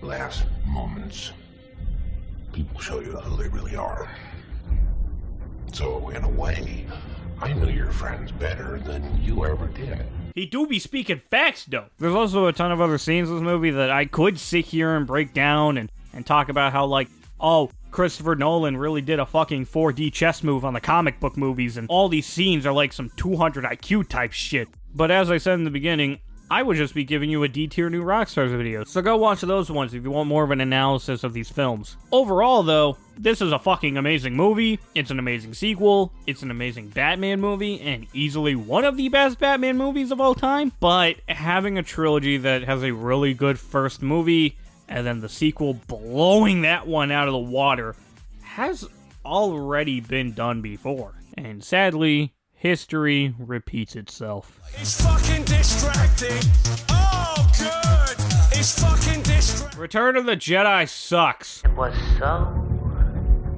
last 0.00 0.44
moments, 0.66 1.32
people 2.52 2.80
show 2.80 3.00
you 3.00 3.12
who 3.12 3.42
they 3.42 3.48
really 3.48 3.76
are. 3.76 4.10
So, 5.72 6.08
in 6.10 6.24
a 6.24 6.28
way, 6.28 6.86
I 7.40 7.52
knew 7.52 7.70
your 7.70 7.90
friends 7.90 8.32
better 8.32 8.78
than 8.78 9.22
you 9.22 9.44
ever 9.44 9.66
did. 9.68 10.04
He 10.34 10.46
do 10.46 10.66
be 10.66 10.78
speaking 10.78 11.18
facts, 11.18 11.64
though. 11.64 11.86
There's 11.98 12.14
also 12.14 12.46
a 12.46 12.52
ton 12.52 12.72
of 12.72 12.80
other 12.80 12.98
scenes 12.98 13.28
in 13.28 13.36
this 13.36 13.42
movie 13.42 13.70
that 13.70 13.90
I 13.90 14.04
could 14.04 14.38
sit 14.38 14.66
here 14.66 14.96
and 14.96 15.06
break 15.06 15.32
down 15.32 15.78
and, 15.78 15.90
and 16.12 16.26
talk 16.26 16.48
about 16.48 16.72
how, 16.72 16.86
like, 16.86 17.08
oh, 17.40 17.70
Christopher 17.90 18.36
Nolan 18.36 18.76
really 18.76 19.00
did 19.00 19.18
a 19.18 19.26
fucking 19.26 19.66
4D 19.66 20.12
chess 20.12 20.42
move 20.42 20.64
on 20.64 20.74
the 20.74 20.80
comic 20.80 21.20
book 21.20 21.36
movies, 21.36 21.76
and 21.76 21.88
all 21.88 22.08
these 22.08 22.26
scenes 22.26 22.66
are 22.66 22.72
like 22.72 22.92
some 22.92 23.10
200 23.16 23.64
IQ 23.64 24.08
type 24.08 24.32
shit. 24.32 24.68
But 24.94 25.10
as 25.10 25.30
I 25.30 25.38
said 25.38 25.54
in 25.54 25.64
the 25.64 25.70
beginning, 25.70 26.20
I 26.52 26.62
would 26.64 26.76
just 26.76 26.94
be 26.94 27.04
giving 27.04 27.30
you 27.30 27.44
a 27.44 27.48
D 27.48 27.68
tier 27.68 27.88
new 27.88 28.02
Rockstars 28.02 28.50
video, 28.56 28.82
so 28.82 29.00
go 29.02 29.16
watch 29.16 29.40
those 29.40 29.70
ones 29.70 29.94
if 29.94 30.02
you 30.02 30.10
want 30.10 30.28
more 30.28 30.42
of 30.42 30.50
an 30.50 30.60
analysis 30.60 31.22
of 31.22 31.32
these 31.32 31.48
films. 31.48 31.96
Overall, 32.10 32.64
though, 32.64 32.96
this 33.16 33.40
is 33.40 33.52
a 33.52 33.58
fucking 33.58 33.96
amazing 33.96 34.34
movie, 34.34 34.80
it's 34.96 35.12
an 35.12 35.20
amazing 35.20 35.54
sequel, 35.54 36.12
it's 36.26 36.42
an 36.42 36.50
amazing 36.50 36.88
Batman 36.88 37.40
movie, 37.40 37.80
and 37.80 38.08
easily 38.12 38.56
one 38.56 38.84
of 38.84 38.96
the 38.96 39.08
best 39.08 39.38
Batman 39.38 39.78
movies 39.78 40.10
of 40.10 40.20
all 40.20 40.34
time. 40.34 40.72
But 40.80 41.20
having 41.28 41.78
a 41.78 41.84
trilogy 41.84 42.36
that 42.38 42.64
has 42.64 42.82
a 42.82 42.90
really 42.90 43.32
good 43.32 43.60
first 43.60 44.02
movie, 44.02 44.56
and 44.90 45.06
then 45.06 45.20
the 45.20 45.28
sequel 45.28 45.74
blowing 45.86 46.62
that 46.62 46.86
one 46.86 47.10
out 47.12 47.28
of 47.28 47.32
the 47.32 47.38
water, 47.38 47.94
has 48.42 48.86
already 49.24 50.00
been 50.00 50.32
done 50.32 50.60
before. 50.60 51.14
And 51.38 51.64
sadly, 51.64 52.34
history 52.52 53.34
repeats 53.38 53.94
itself. 53.94 54.60
It's 54.74 55.00
fucking 55.00 55.44
distracting. 55.44 56.40
Oh, 56.90 57.50
good. 57.56 58.16
It's 58.58 58.78
fucking 58.82 59.22
distracting. 59.22 59.80
Return 59.80 60.16
of 60.16 60.26
the 60.26 60.36
Jedi 60.36 60.88
sucks. 60.88 61.62
It 61.64 61.74
was 61.76 61.94
so 62.18 62.46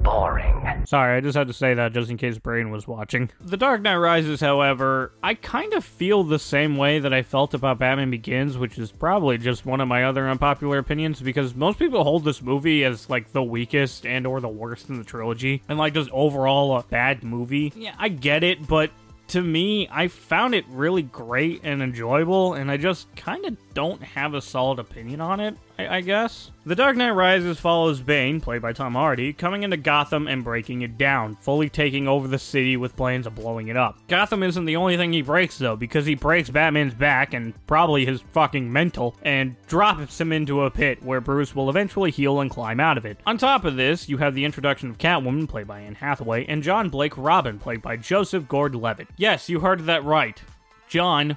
boring. 0.03 0.61
Sorry, 0.85 1.17
I 1.17 1.21
just 1.21 1.37
had 1.37 1.47
to 1.47 1.53
say 1.53 1.73
that 1.73 1.93
just 1.93 2.09
in 2.09 2.17
case 2.17 2.37
Brain 2.37 2.69
was 2.71 2.87
watching. 2.87 3.29
The 3.41 3.57
Dark 3.57 3.81
Knight 3.81 3.95
Rises, 3.95 4.41
however, 4.41 5.13
I 5.23 5.33
kind 5.33 5.73
of 5.73 5.83
feel 5.83 6.23
the 6.23 6.39
same 6.39 6.77
way 6.77 6.99
that 6.99 7.13
I 7.13 7.21
felt 7.21 7.53
about 7.53 7.79
Batman 7.79 8.11
Begins, 8.11 8.57
which 8.57 8.77
is 8.77 8.91
probably 8.91 9.37
just 9.37 9.65
one 9.65 9.81
of 9.81 9.87
my 9.87 10.03
other 10.03 10.27
unpopular 10.27 10.77
opinions 10.77 11.21
because 11.21 11.55
most 11.55 11.79
people 11.79 12.03
hold 12.03 12.23
this 12.23 12.41
movie 12.41 12.83
as 12.83 13.09
like 13.09 13.31
the 13.31 13.43
weakest 13.43 14.05
and 14.05 14.27
or 14.27 14.41
the 14.41 14.47
worst 14.47 14.89
in 14.89 14.97
the 14.97 15.03
trilogy 15.03 15.61
and 15.69 15.77
like 15.77 15.93
just 15.93 16.09
overall 16.11 16.77
a 16.77 16.83
bad 16.83 17.23
movie. 17.23 17.71
Yeah, 17.75 17.95
I 17.97 18.09
get 18.09 18.43
it, 18.43 18.67
but 18.67 18.91
to 19.29 19.41
me, 19.41 19.87
I 19.89 20.09
found 20.09 20.53
it 20.53 20.65
really 20.69 21.01
great 21.01 21.61
and 21.63 21.81
enjoyable, 21.81 22.53
and 22.53 22.69
I 22.69 22.77
just 22.77 23.13
kind 23.15 23.45
of 23.45 23.57
don't 23.73 24.01
have 24.01 24.33
a 24.33 24.41
solid 24.41 24.79
opinion 24.79 25.21
on 25.21 25.39
it, 25.39 25.55
I, 25.77 25.97
I, 25.97 26.01
guess. 26.01 26.51
The 26.65 26.75
Dark 26.75 26.95
Knight 26.95 27.11
Rises 27.11 27.59
follows 27.59 27.99
Bane, 27.99 28.39
played 28.39 28.61
by 28.61 28.73
Tom 28.73 28.93
Hardy, 28.93 29.33
coming 29.33 29.63
into 29.63 29.77
Gotham 29.77 30.27
and 30.27 30.43
breaking 30.43 30.81
it 30.81 30.97
down, 30.97 31.35
fully 31.37 31.69
taking 31.69 32.07
over 32.07 32.27
the 32.27 32.39
city 32.39 32.77
with 32.77 32.95
plans 32.95 33.25
of 33.25 33.35
blowing 33.35 33.69
it 33.69 33.77
up. 33.77 33.97
Gotham 34.07 34.43
isn't 34.43 34.65
the 34.65 34.75
only 34.75 34.97
thing 34.97 35.13
he 35.13 35.21
breaks, 35.21 35.57
though, 35.57 35.75
because 35.75 36.05
he 36.05 36.15
breaks 36.15 36.49
Batman's 36.49 36.93
back 36.93 37.33
and 37.33 37.53
probably 37.67 38.05
his 38.05 38.21
fucking 38.33 38.71
mental, 38.71 39.15
and 39.23 39.55
drops 39.67 40.19
him 40.19 40.31
into 40.31 40.63
a 40.63 40.71
pit 40.71 41.01
where 41.03 41.21
Bruce 41.21 41.55
will 41.55 41.69
eventually 41.69 42.11
heal 42.11 42.39
and 42.41 42.51
climb 42.51 42.79
out 42.79 42.97
of 42.97 43.05
it. 43.05 43.19
On 43.25 43.37
top 43.37 43.65
of 43.65 43.75
this, 43.75 44.07
you 44.07 44.17
have 44.17 44.35
the 44.35 44.45
introduction 44.45 44.89
of 44.89 44.97
Catwoman, 44.97 45.49
played 45.49 45.67
by 45.67 45.81
Anne 45.81 45.95
Hathaway, 45.95 46.45
and 46.45 46.63
John 46.63 46.89
Blake 46.89 47.17
Robin, 47.17 47.59
played 47.59 47.81
by 47.81 47.97
Joseph 47.97 48.47
Gordon-Levitt. 48.47 49.07
Yes, 49.17 49.49
you 49.49 49.59
heard 49.59 49.81
that 49.85 50.03
right. 50.03 50.41
John 50.87 51.35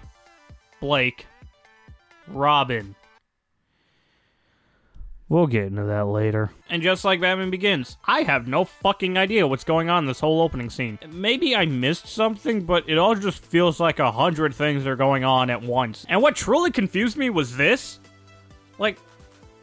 Blake 0.80 1.26
Robin. 2.28 2.94
We'll 5.28 5.48
get 5.48 5.64
into 5.64 5.82
that 5.84 6.06
later. 6.06 6.50
And 6.70 6.82
just 6.82 7.04
like 7.04 7.20
Batman 7.20 7.50
Begins, 7.50 7.96
I 8.04 8.22
have 8.22 8.46
no 8.46 8.64
fucking 8.64 9.18
idea 9.18 9.46
what's 9.46 9.64
going 9.64 9.90
on 9.90 10.04
in 10.04 10.06
this 10.06 10.20
whole 10.20 10.40
opening 10.40 10.70
scene. 10.70 11.00
Maybe 11.10 11.56
I 11.56 11.66
missed 11.66 12.06
something, 12.06 12.62
but 12.62 12.88
it 12.88 12.96
all 12.96 13.16
just 13.16 13.44
feels 13.44 13.80
like 13.80 13.98
a 13.98 14.12
hundred 14.12 14.54
things 14.54 14.86
are 14.86 14.94
going 14.94 15.24
on 15.24 15.50
at 15.50 15.60
once. 15.60 16.06
And 16.08 16.22
what 16.22 16.36
truly 16.36 16.70
confused 16.70 17.16
me 17.16 17.30
was 17.30 17.56
this. 17.56 17.98
Like, 18.78 18.98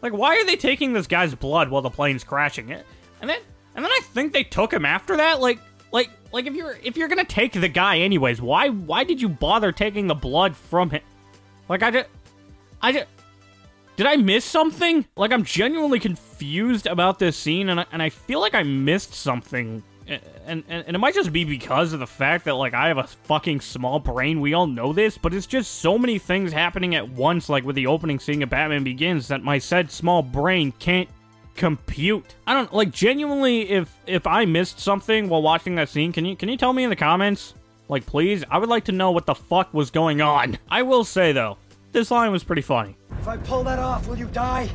like 0.02 0.12
why 0.12 0.36
are 0.36 0.45
they 0.45 0.58
taking 0.58 0.91
this 0.91 1.08
guy's 1.08 1.34
blood 1.34 1.69
while 1.69 1.82
the 1.82 1.89
plane's 1.89 2.26
crashing? 2.26 2.69
It 2.69 2.86
And 3.21 3.30
then, 3.30 3.39
and 3.76 3.86
then 3.86 3.91
I 3.91 4.02
think 4.12 4.34
they 4.34 4.43
took 4.43 4.73
him 4.73 4.86
after 4.86 5.15
that. 5.15 5.39
Like, 5.39 5.60
like, 5.93 6.10
like 6.34 6.45
if 6.45 6.56
you're 6.56 6.76
if 6.84 6.97
you're 6.97 7.08
gonna 7.08 7.23
take 7.23 7.54
the 7.54 7.69
guy 7.69 7.99
anyways, 7.99 8.41
why 8.41 8.67
why 8.67 9.06
did 9.06 9.21
you 9.21 9.30
bother 9.30 9.71
taking 9.71 10.08
the 10.08 10.15
blood 10.15 10.58
from 10.58 10.89
him? 10.89 11.04
Like 11.69 11.84
I 11.84 11.91
just, 11.91 12.10
I 12.84 12.91
just. 12.91 13.08
Did 13.96 14.08
I 14.08 14.15
miss 14.15 14.43
something? 14.43 15.06
Like, 15.15 15.32
I'm 15.32 15.43
genuinely 15.43 16.00
confused 16.00 16.88
about 16.88 17.19
this 17.19 17.38
scene, 17.38 17.69
and 17.69 17.80
I, 17.80 17.86
and 17.91 18.02
I 18.02 18.10
feel 18.10 18.39
like 18.39 18.56
I 18.56 18.63
missed 18.63 19.13
something. 19.13 19.84
And, 20.08 20.22
and, 20.48 20.63
and 20.67 20.96
it 20.96 21.00
might 21.00 21.13
just 21.13 21.32
be 21.32 21.46
because 21.46 21.93
of 21.93 22.00
the 22.00 22.08
fact 22.08 22.46
that, 22.46 22.56
like, 22.56 22.74
I 22.74 22.88
have 22.88 22.98
a 22.98 23.04
fucking 23.04 23.62
small 23.62 24.00
brain. 24.00 24.41
We 24.41 24.56
all 24.56 24.65
know 24.65 24.93
this, 24.93 25.17
but 25.17 25.32
it's 25.32 25.46
just 25.46 25.76
so 25.76 25.98
many 26.00 26.17
things 26.17 26.52
happening 26.52 26.96
at 26.96 27.08
once, 27.08 27.50
like 27.50 27.63
with 27.63 27.76
the 27.76 27.86
opening 27.86 28.19
scene 28.19 28.41
of 28.41 28.50
Batman 28.50 28.84
Begins, 28.84 29.28
that 29.28 29.43
my 29.43 29.60
said 29.60 29.91
small 29.91 30.24
brain 30.24 30.74
can't 30.80 31.08
compute. 31.56 32.36
I 32.48 32.54
don't 32.54 32.74
like 32.74 32.91
genuinely 32.91 33.69
if 33.69 33.96
if 34.08 34.26
I 34.26 34.46
missed 34.46 34.80
something 34.80 35.30
while 35.30 35.41
watching 35.41 35.76
that 35.76 35.89
scene, 35.89 36.12
can 36.12 36.26
you 36.26 36.36
can 36.36 36.50
you 36.50 36.58
tell 36.58 36.74
me 36.74 36.84
in 36.84 36.89
the 36.89 36.96
comments? 36.96 37.54
Like 37.89 38.06
please, 38.06 38.43
I 38.50 38.58
would 38.58 38.69
like 38.69 38.86
to 38.86 38.91
know 38.91 39.12
what 39.12 39.26
the 39.26 39.36
fuck 39.36 39.74
was 39.74 39.91
going 39.91 40.22
on. 40.22 40.58
I 40.69 40.82
will 40.82 41.04
say 41.04 41.32
though, 41.32 41.58
this 41.93 42.12
line 42.12 42.32
was 42.32 42.43
pretty 42.43 42.62
funny. 42.62 42.97
If 43.19 43.27
I 43.27 43.38
pull 43.38 43.63
that 43.63 43.79
off, 43.79 44.08
will 44.08 44.17
you 44.17 44.27
die? 44.27 44.69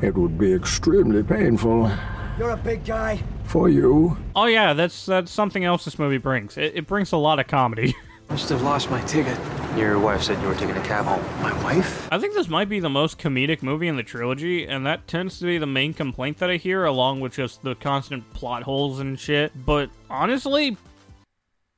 It 0.00 0.14
would 0.14 0.38
be 0.38 0.54
extremely 0.54 1.22
painful. 1.22 1.90
You're 2.38 2.50
a 2.50 2.56
big 2.56 2.84
guy. 2.86 3.22
For 3.44 3.68
you. 3.68 4.16
Oh 4.34 4.46
yeah, 4.46 4.72
that's 4.72 5.04
that's 5.04 5.30
something 5.30 5.64
else 5.64 5.84
this 5.84 5.98
movie 5.98 6.16
brings. 6.16 6.56
It, 6.56 6.76
it 6.76 6.86
brings 6.86 7.12
a 7.12 7.18
lot 7.18 7.38
of 7.38 7.48
comedy. 7.48 7.94
I 8.28 8.32
Must 8.32 8.48
have 8.48 8.62
lost 8.62 8.90
my 8.90 9.02
ticket. 9.02 9.36
Your 9.76 9.98
wife 9.98 10.22
said 10.22 10.40
you 10.40 10.46
were 10.46 10.54
taking 10.54 10.76
a 10.76 10.82
cab 10.84 11.04
home. 11.04 11.42
My 11.42 11.52
wife? 11.64 12.08
I 12.12 12.18
think 12.18 12.32
this 12.34 12.48
might 12.48 12.68
be 12.68 12.78
the 12.78 12.88
most 12.88 13.18
comedic 13.18 13.60
movie 13.60 13.88
in 13.88 13.96
the 13.96 14.04
trilogy, 14.04 14.66
and 14.66 14.86
that 14.86 15.08
tends 15.08 15.40
to 15.40 15.46
be 15.46 15.58
the 15.58 15.66
main 15.66 15.92
complaint 15.92 16.38
that 16.38 16.48
I 16.48 16.56
hear, 16.56 16.84
along 16.84 17.20
with 17.20 17.34
just 17.34 17.62
the 17.62 17.74
constant 17.74 18.32
plot 18.32 18.62
holes 18.62 19.00
and 19.00 19.18
shit. 19.18 19.52
But 19.66 19.90
honestly, 20.08 20.76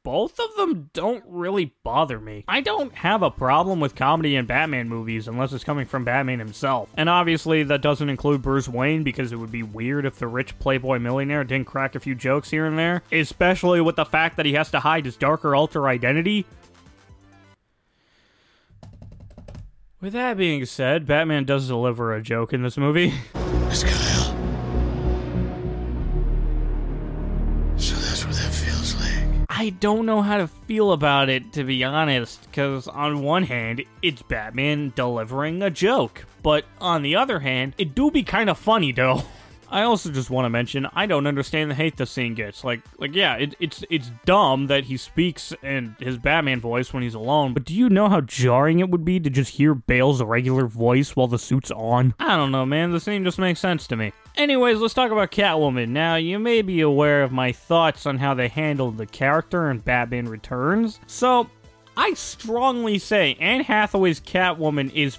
both 0.05 0.39
of 0.41 0.57
them 0.57 0.91
don't 0.93 1.25
really 1.27 1.75
bother 1.85 2.19
me. 2.19 2.45
I 2.49 2.61
don't 2.61 2.93
have 2.95 3.23
a 3.23 3.31
problem 3.31 3.81
with 3.81 3.95
comedy 3.95 4.37
in 4.37 4.47
Batman 4.47 4.89
movies 4.89 5.29
unless 5.29 5.53
it's 5.53 5.65
coming 5.65 5.87
from 5.87 6.05
Batman 6.05 6.39
himself. 6.39 6.91
And 6.97 7.09
obviously, 7.09 7.63
that 7.65 7.83
doesn't 7.83 8.09
include 8.09 8.43
Bruce 8.43 8.69
Wayne 8.69 9.03
because 9.03 9.33
it 9.33 9.37
would 9.37 9.53
be 9.53 9.63
weird 9.63 10.05
if 10.05 10.19
the 10.19 10.27
rich 10.27 10.59
playboy 10.59 10.99
millionaire 10.99 11.45
didn't 11.45 11.67
crack 11.67 11.95
a 11.95 12.01
few 12.01 12.15
jokes 12.15 12.51
here 12.51 12.67
and 12.67 12.79
there, 12.79 13.03
especially 13.13 13.81
with 13.81 13.97
the 13.97 14.05
fact 14.05 14.37
that 14.37 14.47
he 14.47 14.55
has 14.55 14.71
to 14.73 14.81
hide 14.81 15.05
his 15.05 15.17
darker 15.17 15.55
alter 15.55 15.87
identity. 15.87 16.47
With 20.01 20.15
that 20.15 20.37
being 20.37 20.67
said, 20.67 21.07
Batman 21.07 21.45
does 21.45 21.69
deliver 21.69 22.13
a 22.13 22.21
joke 22.21 22.53
in 22.53 22.63
this 22.63 22.77
movie. 22.77 23.15
Miss 23.69 23.85
Kyle. 23.85 24.12
I 29.63 29.71
don't 29.71 30.07
know 30.07 30.23
how 30.23 30.39
to 30.39 30.49
feel 30.49 30.91
about 30.91 31.29
it, 31.29 31.53
to 31.53 31.63
be 31.63 31.85
honest, 31.85 32.43
because 32.51 32.89
on 32.89 33.23
one 33.23 33.45
hand, 33.45 33.85
it's 34.03 34.21
Batman 34.21 34.93
delivering 34.97 35.63
a 35.63 35.71
joke, 35.71 36.25
but 36.43 36.65
on 36.81 37.03
the 37.03 37.15
other 37.15 37.39
hand, 37.39 37.77
it 37.79 37.95
do 37.95 38.11
be 38.11 38.25
kind 38.25 38.51
of 38.51 38.59
funny, 38.59 38.91
though. 38.91 39.23
I 39.71 39.85
also 39.85 40.11
just 40.11 40.31
want 40.31 40.47
to 40.47 40.51
mention 40.51 40.89
I 40.93 41.07
don't 41.07 41.29
understand 41.29 41.71
the 41.71 41.77
hate 41.77 41.97
the 41.97 42.07
scene 42.07 42.35
gets. 42.35 42.65
Like, 42.65 42.81
like 42.99 43.15
yeah, 43.15 43.37
it, 43.37 43.55
it's 43.61 43.85
it's 43.89 44.11
dumb 44.25 44.67
that 44.67 44.85
he 44.85 44.97
speaks 44.97 45.55
in 45.63 45.95
his 46.01 46.19
Batman 46.19 46.61
voice 46.61 46.93
when 46.93 47.05
he's 47.05 47.15
alone. 47.15 47.55
But 47.55 47.65
do 47.65 47.73
you 47.73 47.89
know 47.89 48.09
how 48.09 48.21
jarring 48.21 48.81
it 48.81 48.91
would 48.91 49.05
be 49.05 49.21
to 49.21 49.31
just 49.31 49.53
hear 49.53 49.77
Bale's 49.77 50.21
regular 50.21 50.67
voice 50.67 51.15
while 51.15 51.29
the 51.29 51.39
suit's 51.39 51.71
on? 51.71 52.15
I 52.19 52.37
don't 52.37 52.51
know, 52.51 52.67
man. 52.67 52.91
The 52.91 52.99
scene 52.99 53.23
just 53.23 53.39
makes 53.39 53.61
sense 53.61 53.87
to 53.87 53.97
me. 53.97 54.13
Anyways, 54.37 54.79
let's 54.79 54.95
talk 54.95 55.11
about 55.11 55.31
Catwoman. 55.31 55.89
Now, 55.89 56.17
you 56.17 56.39
may 56.39 56.63
be 56.63 56.81
aware 56.81 57.23
of 57.23 57.33
my 57.33 57.53
thoughts 57.53 58.07
on 58.07 58.19
how 58.19 58.33
they 58.35 58.49
handled 58.49 58.97
the 58.97 59.07
character 59.07 59.71
in 59.71 59.79
Batman 59.79 60.29
Returns. 60.29 60.99
So, 61.07 61.51
I 61.97 62.15
strongly 62.15 62.99
say 62.99 63.37
Anne 63.39 63.63
Hathaway's 63.63 64.21
Catwoman 64.21 64.93
is 64.95 65.19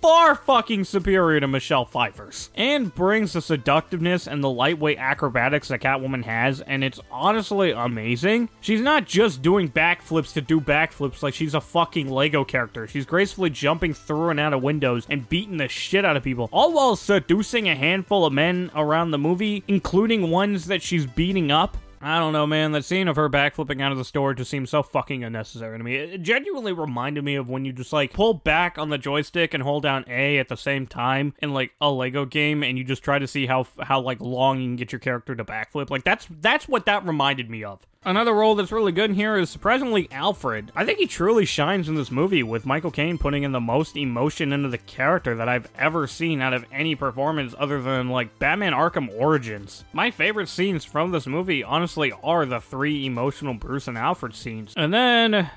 far 0.00 0.34
fucking 0.34 0.84
superior 0.84 1.40
to 1.40 1.48
Michelle 1.48 1.84
Pfeiffer's. 1.84 2.50
And 2.54 2.94
brings 2.94 3.32
the 3.32 3.42
seductiveness 3.42 4.26
and 4.26 4.42
the 4.42 4.50
lightweight 4.50 4.98
acrobatics 4.98 5.68
that 5.68 5.80
Catwoman 5.80 6.24
has, 6.24 6.60
and 6.62 6.82
it's 6.82 7.00
honestly 7.10 7.72
amazing. 7.72 8.48
She's 8.60 8.80
not 8.80 9.06
just 9.06 9.42
doing 9.42 9.68
backflips 9.70 10.32
to 10.34 10.40
do 10.40 10.60
backflips 10.60 11.22
like 11.22 11.34
she's 11.34 11.54
a 11.54 11.60
fucking 11.60 12.08
Lego 12.08 12.44
character. 12.44 12.86
She's 12.86 13.04
gracefully 13.06 13.50
jumping 13.50 13.94
through 13.94 14.30
and 14.30 14.40
out 14.40 14.52
of 14.52 14.62
windows 14.62 15.06
and 15.10 15.28
beating 15.28 15.58
the 15.58 15.68
shit 15.68 16.04
out 16.04 16.16
of 16.16 16.22
people, 16.22 16.48
all 16.52 16.72
while 16.72 16.96
seducing 16.96 17.68
a 17.68 17.76
handful 17.76 18.24
of 18.24 18.32
men 18.32 18.70
around 18.74 19.10
the 19.10 19.18
movie, 19.18 19.62
including 19.68 20.30
ones 20.30 20.66
that 20.66 20.82
she's 20.82 21.06
beating 21.06 21.50
up. 21.50 21.76
I 22.02 22.18
don't 22.18 22.32
know, 22.32 22.46
man. 22.46 22.72
That 22.72 22.84
scene 22.86 23.08
of 23.08 23.16
her 23.16 23.28
backflipping 23.28 23.82
out 23.82 23.92
of 23.92 23.98
the 23.98 24.06
store 24.06 24.32
just 24.32 24.50
seems 24.50 24.70
so 24.70 24.82
fucking 24.82 25.22
unnecessary 25.22 25.76
to 25.76 25.84
me. 25.84 25.96
It 25.96 26.22
genuinely 26.22 26.72
reminded 26.72 27.22
me 27.24 27.34
of 27.34 27.48
when 27.48 27.66
you 27.66 27.72
just 27.72 27.92
like 27.92 28.14
pull 28.14 28.32
back 28.32 28.78
on 28.78 28.88
the 28.88 28.96
joystick 28.96 29.52
and 29.52 29.62
hold 29.62 29.82
down 29.82 30.06
A 30.08 30.38
at 30.38 30.48
the 30.48 30.56
same 30.56 30.86
time 30.86 31.34
in 31.40 31.52
like 31.52 31.72
a 31.78 31.90
Lego 31.90 32.24
game, 32.24 32.62
and 32.62 32.78
you 32.78 32.84
just 32.84 33.02
try 33.02 33.18
to 33.18 33.26
see 33.26 33.46
how 33.46 33.66
how 33.80 34.00
like 34.00 34.20
long 34.20 34.60
you 34.60 34.68
can 34.68 34.76
get 34.76 34.92
your 34.92 34.98
character 34.98 35.34
to 35.36 35.44
backflip. 35.44 35.90
Like 35.90 36.04
that's 36.04 36.26
that's 36.40 36.66
what 36.66 36.86
that 36.86 37.06
reminded 37.06 37.50
me 37.50 37.64
of. 37.64 37.80
Another 38.02 38.32
role 38.32 38.54
that's 38.54 38.72
really 38.72 38.92
good 38.92 39.10
in 39.10 39.16
here 39.16 39.36
is 39.36 39.50
surprisingly 39.50 40.08
Alfred. 40.10 40.72
I 40.74 40.86
think 40.86 40.98
he 40.98 41.06
truly 41.06 41.44
shines 41.44 41.86
in 41.86 41.96
this 41.96 42.10
movie, 42.10 42.42
with 42.42 42.64
Michael 42.64 42.90
Caine 42.90 43.18
putting 43.18 43.42
in 43.42 43.52
the 43.52 43.60
most 43.60 43.94
emotion 43.94 44.54
into 44.54 44.70
the 44.70 44.78
character 44.78 45.34
that 45.36 45.50
I've 45.50 45.68
ever 45.76 46.06
seen 46.06 46.40
out 46.40 46.54
of 46.54 46.64
any 46.72 46.94
performance 46.94 47.54
other 47.58 47.82
than, 47.82 48.08
like, 48.08 48.38
Batman 48.38 48.72
Arkham 48.72 49.14
Origins. 49.20 49.84
My 49.92 50.10
favorite 50.10 50.48
scenes 50.48 50.82
from 50.82 51.10
this 51.10 51.26
movie, 51.26 51.62
honestly, 51.62 52.10
are 52.22 52.46
the 52.46 52.58
three 52.58 53.04
emotional 53.04 53.52
Bruce 53.52 53.86
and 53.86 53.98
Alfred 53.98 54.34
scenes. 54.34 54.72
And 54.78 54.94
then 54.94 55.50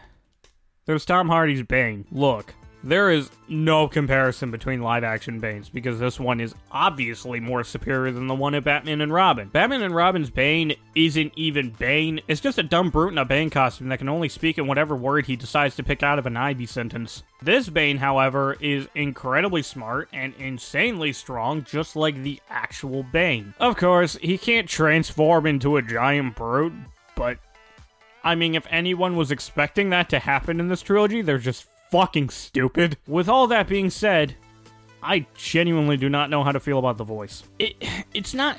there's 0.86 1.06
Tom 1.06 1.30
Hardy's 1.30 1.64
Bane. 1.64 2.06
Look, 2.12 2.54
there 2.84 3.12
is 3.12 3.30
no 3.48 3.88
comparison 3.88 4.52
between 4.52 4.82
live 4.82 5.04
action 5.04 5.40
Banes 5.40 5.70
because 5.70 6.00
this 6.00 6.20
one 6.20 6.42
is 6.42 6.54
obviously 6.72 7.40
more 7.40 7.64
superior 7.64 8.12
than 8.12 8.28
the 8.28 8.36
one 8.36 8.54
of 8.54 8.66
Batman 8.66 9.02
and 9.02 9.14
Robin. 9.14 9.48
Batman 9.48 9.84
and 9.84 9.96
Robin's 9.96 10.30
Bane 10.30 10.76
isn't 10.94 11.32
even 11.38 11.70
Bane, 11.72 12.20
it's 12.28 12.42
just 12.42 12.58
a 12.58 12.64
dumb 12.64 12.90
brute 12.90 13.14
in 13.14 13.18
a 13.18 13.26
Bane 13.26 13.50
costume 13.50 13.90
that 13.90 14.00
can 14.00 14.10
only 14.10 14.30
speak 14.30 14.58
in 14.58 14.68
whatever 14.68 14.96
word 14.96 15.26
he 15.26 15.36
decides 15.36 15.76
to 15.78 15.84
pick 15.84 16.04
out 16.04 16.20
of 16.20 16.26
an 16.26 16.36
Ivy 16.36 16.66
sentence. 16.66 17.24
This 17.42 17.70
Bane, 17.70 17.98
however, 17.98 18.58
is 18.60 18.88
incredibly 18.96 19.62
smart 19.62 20.10
and 20.12 20.34
insanely 20.38 21.14
strong, 21.14 21.64
just 21.64 21.96
like 21.96 22.22
the 22.22 22.42
actual 22.50 23.04
Bane. 23.04 23.54
Of 23.60 23.78
course, 23.78 24.18
he 24.22 24.38
can't 24.38 24.68
transform 24.68 25.46
into 25.46 25.78
a 25.78 25.82
giant 25.82 26.36
brute, 26.36 26.74
but 27.16 27.38
I 28.26 28.36
mean, 28.36 28.56
if 28.56 28.66
anyone 28.70 29.16
was 29.16 29.32
expecting 29.32 29.90
that 29.90 30.10
to 30.10 30.20
happen 30.20 30.60
in 30.60 30.70
this 30.70 30.82
trilogy, 30.82 31.22
they're 31.22 31.38
just 31.38 31.68
fucking 31.94 32.28
stupid. 32.28 32.98
With 33.08 33.30
all 33.30 33.46
that 33.48 33.68
being 33.68 33.92
said, 33.92 34.36
I 35.04 35.28
genuinely 35.36 35.96
do 35.96 36.10
not 36.10 36.32
know 36.32 36.44
how 36.44 36.52
to 36.52 36.60
feel 36.60 36.80
about 36.80 36.98
the 36.98 37.04
voice. 37.04 37.44
It 37.60 37.76
it's 38.16 38.34
not 38.34 38.58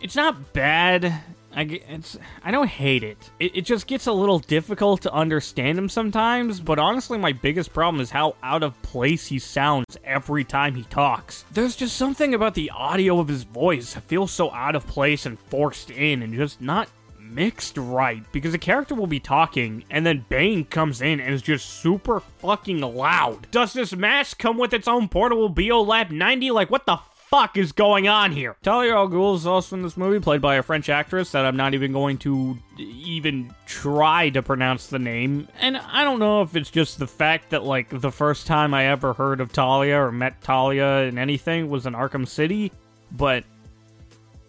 it's 0.00 0.14
not 0.14 0.52
bad. 0.52 1.12
I 1.52 1.62
it's 1.62 2.16
I 2.44 2.52
don't 2.52 2.68
hate 2.68 3.02
it. 3.02 3.18
it. 3.40 3.56
It 3.56 3.62
just 3.62 3.88
gets 3.88 4.06
a 4.06 4.12
little 4.12 4.38
difficult 4.38 5.02
to 5.02 5.12
understand 5.12 5.76
him 5.76 5.88
sometimes, 5.88 6.60
but 6.60 6.78
honestly 6.78 7.18
my 7.18 7.32
biggest 7.32 7.72
problem 7.72 8.00
is 8.00 8.08
how 8.08 8.36
out 8.44 8.62
of 8.62 8.80
place 8.82 9.26
he 9.26 9.40
sounds 9.40 9.98
every 10.04 10.44
time 10.44 10.76
he 10.76 10.84
talks. 10.84 11.44
There's 11.50 11.74
just 11.74 11.96
something 11.96 12.34
about 12.34 12.54
the 12.54 12.70
audio 12.70 13.18
of 13.18 13.26
his 13.26 13.42
voice 13.42 13.94
that 13.94 14.04
feels 14.04 14.30
so 14.30 14.52
out 14.52 14.76
of 14.76 14.86
place 14.86 15.26
and 15.26 15.40
forced 15.40 15.90
in 15.90 16.22
and 16.22 16.32
just 16.34 16.60
not 16.60 16.88
mixed 17.34 17.76
right 17.78 18.22
because 18.32 18.52
the 18.52 18.58
character 18.58 18.94
will 18.94 19.06
be 19.06 19.20
talking 19.20 19.84
and 19.90 20.06
then 20.06 20.24
Bane 20.28 20.64
comes 20.64 21.00
in 21.00 21.20
and 21.20 21.34
is 21.34 21.42
just 21.42 21.68
super 21.80 22.20
fucking 22.20 22.80
loud. 22.80 23.50
Does 23.50 23.72
this 23.72 23.94
mask 23.94 24.38
come 24.38 24.58
with 24.58 24.72
its 24.72 24.88
own 24.88 25.08
portable 25.08 25.52
BioLab 25.52 26.10
90? 26.10 26.50
Like, 26.50 26.70
what 26.70 26.86
the 26.86 26.98
fuck 27.26 27.56
is 27.56 27.72
going 27.72 28.08
on 28.08 28.32
here? 28.32 28.56
Talia 28.62 28.94
al 28.94 29.08
Ghul 29.08 29.34
is 29.34 29.46
also 29.46 29.76
in 29.76 29.82
this 29.82 29.96
movie, 29.96 30.20
played 30.20 30.40
by 30.40 30.56
a 30.56 30.62
French 30.62 30.88
actress 30.88 31.32
that 31.32 31.44
I'm 31.44 31.56
not 31.56 31.74
even 31.74 31.92
going 31.92 32.18
to 32.18 32.56
even 32.78 33.52
try 33.66 34.30
to 34.30 34.42
pronounce 34.42 34.86
the 34.86 34.98
name. 34.98 35.48
And 35.60 35.76
I 35.76 36.04
don't 36.04 36.18
know 36.18 36.42
if 36.42 36.56
it's 36.56 36.70
just 36.70 36.98
the 36.98 37.06
fact 37.06 37.50
that, 37.50 37.64
like, 37.64 37.88
the 37.88 38.12
first 38.12 38.46
time 38.46 38.72
I 38.72 38.86
ever 38.86 39.12
heard 39.12 39.40
of 39.40 39.52
Talia 39.52 39.96
or 39.96 40.12
met 40.12 40.40
Talia 40.42 41.02
in 41.02 41.18
anything 41.18 41.68
was 41.68 41.86
in 41.86 41.94
Arkham 41.94 42.26
City, 42.26 42.72
but 43.12 43.44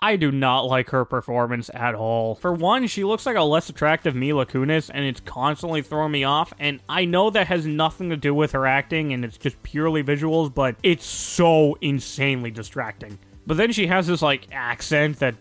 I 0.02 0.16
do 0.16 0.32
not 0.32 0.62
like 0.62 0.90
her 0.92 1.06
performance 1.06 1.70
at 1.74 1.96
all. 1.96 2.36
For 2.36 2.54
one, 2.54 2.88
she 2.88 3.04
looks 3.04 3.26
like 3.26 3.36
a 3.36 3.44
less 3.44 3.70
attractive 3.70 4.16
Mila 4.16 4.46
Kunis, 4.46 4.92
and 4.94 5.06
it's 5.06 5.20
constantly 5.22 5.82
throwing 5.82 6.12
me 6.12 6.24
off. 6.24 6.54
And 6.60 6.80
I 6.88 7.06
know 7.06 7.30
that 7.32 7.48
has 7.48 7.66
nothing 7.66 8.10
to 8.10 8.18
do 8.18 8.34
with 8.34 8.52
her 8.52 8.66
acting, 8.66 9.14
and 9.14 9.26
it's 9.26 9.38
just 9.38 9.62
purely 9.64 10.04
visuals, 10.04 10.54
but 10.54 10.76
it's 10.84 11.06
so 11.06 11.78
insanely 11.82 12.52
distracting. 12.52 13.18
But 13.46 13.58
then 13.58 13.72
she 13.72 13.88
has 13.88 14.08
this, 14.08 14.22
like, 14.22 14.48
accent 14.52 15.20
that 15.20 15.36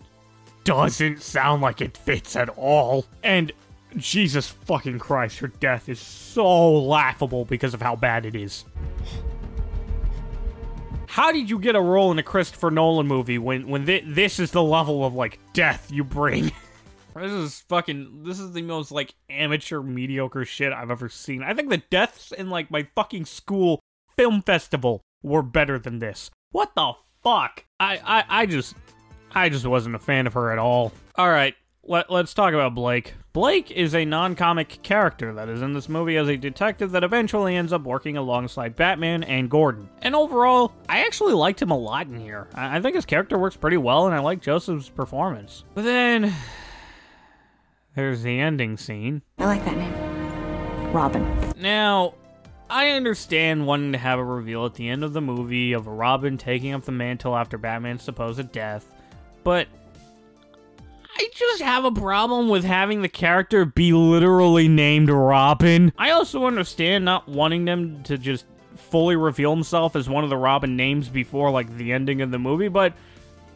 doesn't 0.63 1.21
sound 1.21 1.61
like 1.61 1.81
it 1.81 1.95
fits 1.95 2.35
at 2.35 2.49
all. 2.49 3.05
And 3.23 3.51
Jesus 3.95 4.47
fucking 4.47 4.99
Christ, 4.99 5.39
her 5.39 5.47
death 5.47 5.87
is 5.87 5.99
so 5.99 6.71
laughable 6.79 7.45
because 7.45 7.73
of 7.73 7.81
how 7.81 7.95
bad 7.95 8.25
it 8.25 8.35
is. 8.35 8.65
How 11.07 11.31
did 11.31 11.49
you 11.49 11.57
get 11.57 11.75
a 11.75 11.81
role 11.81 12.11
in 12.11 12.19
a 12.19 12.23
Christopher 12.23 12.69
Nolan 12.69 13.07
movie 13.07 13.37
when 13.37 13.67
when 13.67 13.85
thi- 13.85 14.03
this 14.05 14.39
is 14.39 14.51
the 14.51 14.61
level 14.63 15.05
of 15.05 15.13
like 15.13 15.39
death 15.53 15.89
you 15.91 16.03
bring? 16.03 16.51
this 17.15 17.31
is 17.31 17.61
fucking 17.69 18.23
this 18.23 18.39
is 18.39 18.51
the 18.51 18.61
most 18.61 18.91
like 18.91 19.15
amateur 19.29 19.81
mediocre 19.81 20.45
shit 20.45 20.73
I've 20.73 20.91
ever 20.91 21.09
seen. 21.09 21.43
I 21.43 21.53
think 21.53 21.69
the 21.69 21.77
deaths 21.89 22.31
in 22.31 22.49
like 22.49 22.69
my 22.69 22.83
fucking 22.95 23.25
school 23.25 23.79
film 24.17 24.41
festival 24.41 25.01
were 25.23 25.41
better 25.41 25.79
than 25.79 25.99
this. 25.99 26.29
What 26.51 26.75
the 26.75 26.93
fuck? 27.23 27.63
I 27.79 27.99
I, 28.03 28.41
I 28.41 28.45
just 28.45 28.75
I 29.33 29.49
just 29.49 29.65
wasn't 29.65 29.95
a 29.95 29.99
fan 29.99 30.27
of 30.27 30.33
her 30.33 30.51
at 30.51 30.59
all. 30.59 30.91
All 31.15 31.29
right, 31.29 31.55
let, 31.87 32.11
let's 32.11 32.33
talk 32.33 32.53
about 32.53 32.75
Blake. 32.75 33.15
Blake 33.33 33.71
is 33.71 33.95
a 33.95 34.05
non 34.05 34.35
comic 34.35 34.81
character 34.83 35.33
that 35.33 35.49
is 35.49 35.61
in 35.61 35.73
this 35.73 35.87
movie 35.87 36.17
as 36.17 36.27
a 36.27 36.37
detective 36.37 36.91
that 36.91 37.03
eventually 37.03 37.55
ends 37.55 37.71
up 37.71 37.83
working 37.83 38.17
alongside 38.17 38.75
Batman 38.75 39.23
and 39.23 39.49
Gordon. 39.49 39.89
And 40.01 40.15
overall, 40.15 40.73
I 40.89 41.05
actually 41.05 41.33
liked 41.33 41.61
him 41.61 41.71
a 41.71 41.77
lot 41.77 42.07
in 42.07 42.19
here. 42.19 42.47
I, 42.53 42.77
I 42.77 42.81
think 42.81 42.95
his 42.95 43.05
character 43.05 43.37
works 43.37 43.55
pretty 43.55 43.77
well, 43.77 44.05
and 44.05 44.15
I 44.15 44.19
like 44.19 44.41
Joseph's 44.41 44.89
performance. 44.89 45.63
But 45.73 45.83
then. 45.83 46.33
There's 47.95 48.21
the 48.21 48.39
ending 48.39 48.77
scene. 48.77 49.23
I 49.39 49.45
like 49.45 49.65
that 49.65 49.77
name. 49.77 50.93
Robin. 50.93 51.53
Now, 51.57 52.13
I 52.69 52.91
understand 52.91 53.65
wanting 53.65 53.93
to 53.93 53.97
have 53.97 54.19
a 54.19 54.23
reveal 54.23 54.65
at 54.65 54.75
the 54.75 54.89
end 54.89 55.03
of 55.03 55.13
the 55.13 55.21
movie 55.21 55.73
of 55.73 55.87
Robin 55.87 56.37
taking 56.37 56.73
up 56.73 56.83
the 56.83 56.91
mantle 56.91 57.35
after 57.35 57.57
Batman's 57.57 58.03
supposed 58.03 58.51
death, 58.51 58.85
but 59.43 59.67
I 61.19 61.29
just 61.33 61.63
have 61.63 61.83
a 61.83 61.91
problem 61.91 62.47
with 62.47 62.63
having 62.63 63.01
the 63.01 63.09
character 63.09 63.65
be 63.65 63.91
literally 63.91 64.67
named 64.67 65.09
Robin. 65.09 65.91
I 65.97 66.11
also 66.11 66.45
understand 66.45 67.05
not 67.05 67.27
wanting 67.27 67.65
them 67.65 68.03
to 68.03 68.19
just 68.19 68.45
fully 68.75 69.15
reveal 69.15 69.51
himself 69.51 69.95
as 69.95 70.07
one 70.07 70.23
of 70.23 70.29
the 70.29 70.37
Robin 70.37 70.75
names 70.75 71.09
before 71.09 71.49
like 71.49 71.75
the 71.75 71.91
ending 71.91 72.21
of 72.21 72.29
the 72.29 72.37
movie, 72.37 72.67
but 72.67 72.93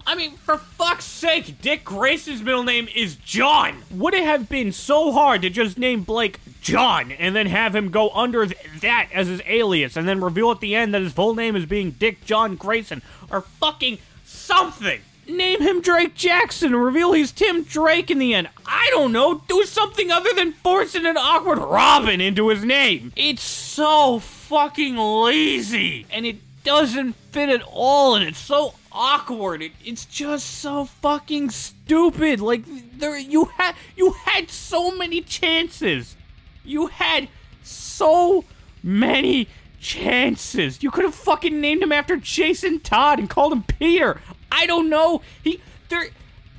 I 0.07 0.15
mean, 0.15 0.35
for 0.37 0.57
fuck's 0.57 1.05
sake, 1.05 1.61
Dick 1.61 1.83
Grayson's 1.83 2.41
middle 2.41 2.63
name 2.63 2.87
is 2.95 3.15
John. 3.17 3.83
Would 3.91 4.15
it 4.15 4.23
have 4.23 4.49
been 4.49 4.71
so 4.71 5.11
hard 5.11 5.43
to 5.43 5.51
just 5.51 5.77
name 5.77 6.01
Blake 6.01 6.39
John 6.61 7.11
and 7.11 7.35
then 7.35 7.45
have 7.45 7.75
him 7.75 7.91
go 7.91 8.09
under 8.09 8.47
th- 8.47 8.57
that 8.81 9.09
as 9.13 9.27
his 9.27 9.43
alias 9.45 9.95
and 9.95 10.07
then 10.07 10.19
reveal 10.19 10.49
at 10.49 10.61
the 10.61 10.75
end 10.75 10.95
that 10.95 11.03
his 11.03 11.13
full 11.13 11.35
name 11.35 11.55
is 11.55 11.67
being 11.67 11.91
Dick 11.91 12.25
John 12.25 12.55
Grayson 12.55 13.03
or 13.29 13.41
fucking 13.41 13.99
something? 14.25 15.01
Name 15.27 15.61
him 15.61 15.81
Drake 15.81 16.15
Jackson 16.15 16.73
and 16.73 16.83
reveal 16.83 17.13
he's 17.13 17.31
Tim 17.31 17.63
Drake 17.63 18.09
in 18.09 18.19
the 18.19 18.33
end. 18.33 18.49
I 18.65 18.87
don't 18.91 19.11
know. 19.11 19.43
Do 19.47 19.63
something 19.63 20.11
other 20.11 20.33
than 20.33 20.53
forcing 20.53 21.05
an 21.05 21.17
awkward 21.17 21.59
Robin 21.59 22.19
into 22.19 22.49
his 22.49 22.65
name. 22.65 23.13
It's 23.15 23.43
so 23.43 24.19
fucking 24.19 24.97
lazy 24.97 26.05
and 26.11 26.25
it 26.25 26.37
doesn't 26.63 27.13
fit 27.31 27.49
at 27.49 27.61
all 27.71 28.15
and 28.15 28.27
it's 28.27 28.39
so 28.39 28.75
awkward. 28.91 29.61
It, 29.61 29.71
it's 29.85 30.05
just 30.05 30.47
so 30.47 30.85
fucking 30.85 31.51
stupid. 31.51 32.39
Like 32.39 32.63
there 32.97 33.17
you 33.17 33.45
had 33.45 33.75
you 33.95 34.11
had 34.25 34.49
so 34.49 34.91
many 34.95 35.21
chances. 35.21 36.15
You 36.63 36.87
had 36.87 37.29
so 37.63 38.45
many 38.83 39.47
chances. 39.79 40.81
You 40.83 40.91
could 40.91 41.05
have 41.05 41.15
fucking 41.15 41.59
named 41.59 41.83
him 41.83 41.91
after 41.91 42.17
Jason 42.17 42.79
Todd 42.79 43.19
and 43.19 43.29
called 43.29 43.53
him 43.53 43.63
Peter. 43.63 44.21
I 44.51 44.65
don't 44.65 44.89
know. 44.89 45.21
He 45.43 45.61
there 45.89 46.07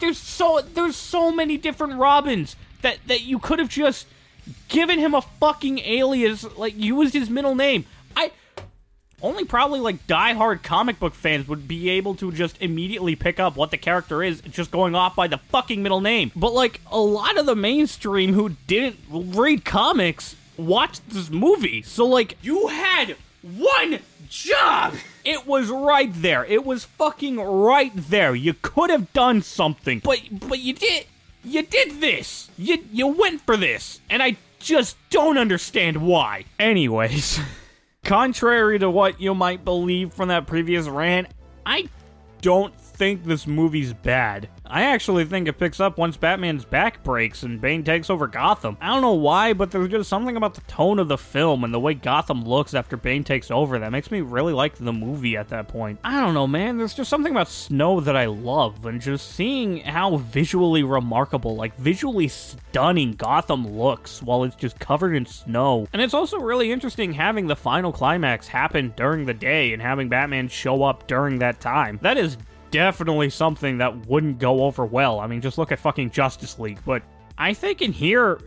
there's 0.01 0.19
so 0.19 0.61
there's 0.75 0.97
so 0.97 1.31
many 1.31 1.57
different 1.57 1.95
Robins 1.95 2.57
that 2.83 2.99
that 3.07 3.23
you 3.23 3.39
could 3.39 3.59
have 3.59 3.69
just 3.69 4.07
given 4.69 4.99
him 4.99 5.15
a 5.15 5.23
fucking 5.23 5.79
alias 5.81 6.45
like 6.57 6.77
used 6.77 7.15
his 7.15 7.31
middle 7.31 7.55
name. 7.55 7.85
I 8.17 8.33
only 9.23 9.45
probably 9.45 9.79
like 9.79 10.07
die-hard 10.09 10.63
comic 10.65 10.99
book 10.99 11.15
fans 11.15 11.47
would 11.47 11.69
be 11.69 11.91
able 11.91 12.17
to 12.17 12.33
just 12.33 12.61
immediately 12.61 13.15
pick 13.15 13.39
up 13.39 13.57
what 13.57 13.71
the 13.71 13.77
character 13.77 14.23
is 14.23 14.41
just 14.51 14.73
going 14.73 14.97
off 14.97 15.15
by 15.15 15.29
the 15.29 15.39
fucking 15.39 15.83
middle 15.83 16.01
name. 16.01 16.33
But 16.35 16.53
like 16.53 16.81
a 16.91 16.99
lot 16.99 17.39
of 17.39 17.47
the 17.47 17.55
mainstream 17.55 18.33
who 18.33 18.57
didn't 18.67 18.99
read 19.09 19.65
comics 19.65 20.35
watched 20.57 21.09
this 21.09 21.31
movie. 21.31 21.83
So 21.83 22.05
like 22.07 22.37
you 22.43 22.67
had 22.67 23.17
one 23.43 24.01
job! 24.33 24.95
It 25.25 25.47
was 25.47 25.69
right 25.69 26.11
there. 26.13 26.45
It 26.45 26.65
was 26.65 26.85
fucking 26.85 27.39
right 27.39 27.93
there. 27.95 28.35
You 28.35 28.55
could 28.55 28.91
have 28.91 29.13
done 29.13 29.43
something, 29.43 30.01
but 30.01 30.21
but 30.33 30.59
you 30.59 30.73
did. 30.73 31.07
You 31.45 31.63
did 31.63 32.01
this. 32.01 32.51
You 32.57 32.85
you 32.93 33.07
went 33.07 33.43
for 33.43 33.57
this, 33.57 34.01
and 34.09 34.23
I 34.23 34.37
just 34.59 34.97
don't 35.11 35.39
understand 35.39 35.99
why. 35.99 36.47
Anyways, 36.59 37.39
contrary 38.05 38.79
to 38.79 38.91
what 38.91 39.21
you 39.21 39.35
might 39.35 39.65
believe 39.65 40.13
from 40.13 40.29
that 40.29 40.47
previous 40.47 40.89
rant, 40.89 41.29
I 41.67 41.89
don't 42.41 42.75
think 42.95 43.25
this 43.25 43.47
movie's 43.47 43.93
bad. 43.93 44.49
I 44.67 44.85
actually 44.85 45.25
think 45.27 45.49
it 45.49 45.59
picks 45.59 45.81
up 45.81 45.99
once 45.99 46.17
Batman's 46.17 46.65
back 46.65 47.03
breaks 47.03 47.43
and 47.43 47.61
Bane 47.61 47.85
takes 47.85 48.09
over 48.09 48.27
Gotham. 48.27 48.79
I 48.81 48.89
don't 48.89 49.03
know 49.03 49.13
why, 49.13 49.53
but 49.53 49.71
there's 49.71 49.91
just 49.91 50.09
something 50.09 50.37
about 50.37 50.55
the 50.55 50.63
tone 50.63 50.99
of 50.99 51.09
the 51.09 51.19
film 51.19 51.65
and 51.65 51.75
the 51.75 51.81
way 51.81 51.95
Gotham 51.95 52.43
looks 52.45 52.73
after 52.73 52.97
Bane 52.97 53.23
takes 53.23 53.51
over 53.51 53.79
that 53.79 53.93
makes 53.93 54.11
me 54.11 54.23
really 54.23 54.53
like 54.53 54.77
the 54.77 54.93
movie 54.93 55.37
at 55.37 55.49
that 55.49 55.69
point. 55.69 55.99
I 56.03 56.21
don't 56.21 56.35
know, 56.35 56.47
man. 56.47 56.79
There's 56.79 56.95
just 56.95 57.11
something 57.11 57.33
about 57.33 57.49
snow 57.49 58.01
that 58.01 58.17
I 58.17 58.27
love, 58.27 58.87
and 58.87 59.01
just 59.01 59.33
seeing 59.33 59.81
how 59.81 60.17
visually 60.17 60.83
remarkable, 60.83 61.55
like 61.55 61.77
visually 61.77 62.29
stunning 62.29 63.13
Gotham 63.13 63.77
looks 63.77 64.23
while 64.23 64.45
it's 64.45 64.57
just 64.57 64.79
covered 64.79 65.15
in 65.15 65.27
snow. 65.27 65.87
And 65.93 66.01
it's 66.01 66.15
also 66.15 66.39
really 66.39 66.73
interesting 66.73 67.13
having 67.13 67.47
the 67.47 67.57
final 67.57 67.93
climax 67.93 68.49
happen 68.49 68.95
during 68.97 69.27
the 69.27 69.35
day 69.35 69.73
and 69.73 69.83
having 69.83 70.09
Batman 70.09 70.49
show 70.49 70.83
up 70.83 71.07
during 71.07 71.39
that 71.41 71.61
time. 71.61 71.99
That 72.03 72.17
is 72.17 72.39
definitely 72.73 73.31
something 73.31 73.79
that 73.79 74.09
wouldn't 74.09 74.41
go 74.41 74.65
over 74.65 74.85
well. 74.85 75.21
I 75.21 75.29
mean, 75.29 75.41
just 75.41 75.59
look 75.59 75.71
at 75.71 75.79
fucking 75.79 76.11
Justice 76.11 76.59
League. 76.59 76.81
But 76.85 77.05
I 77.39 77.55
think 77.55 77.81
in 77.81 77.93
here, 77.93 78.41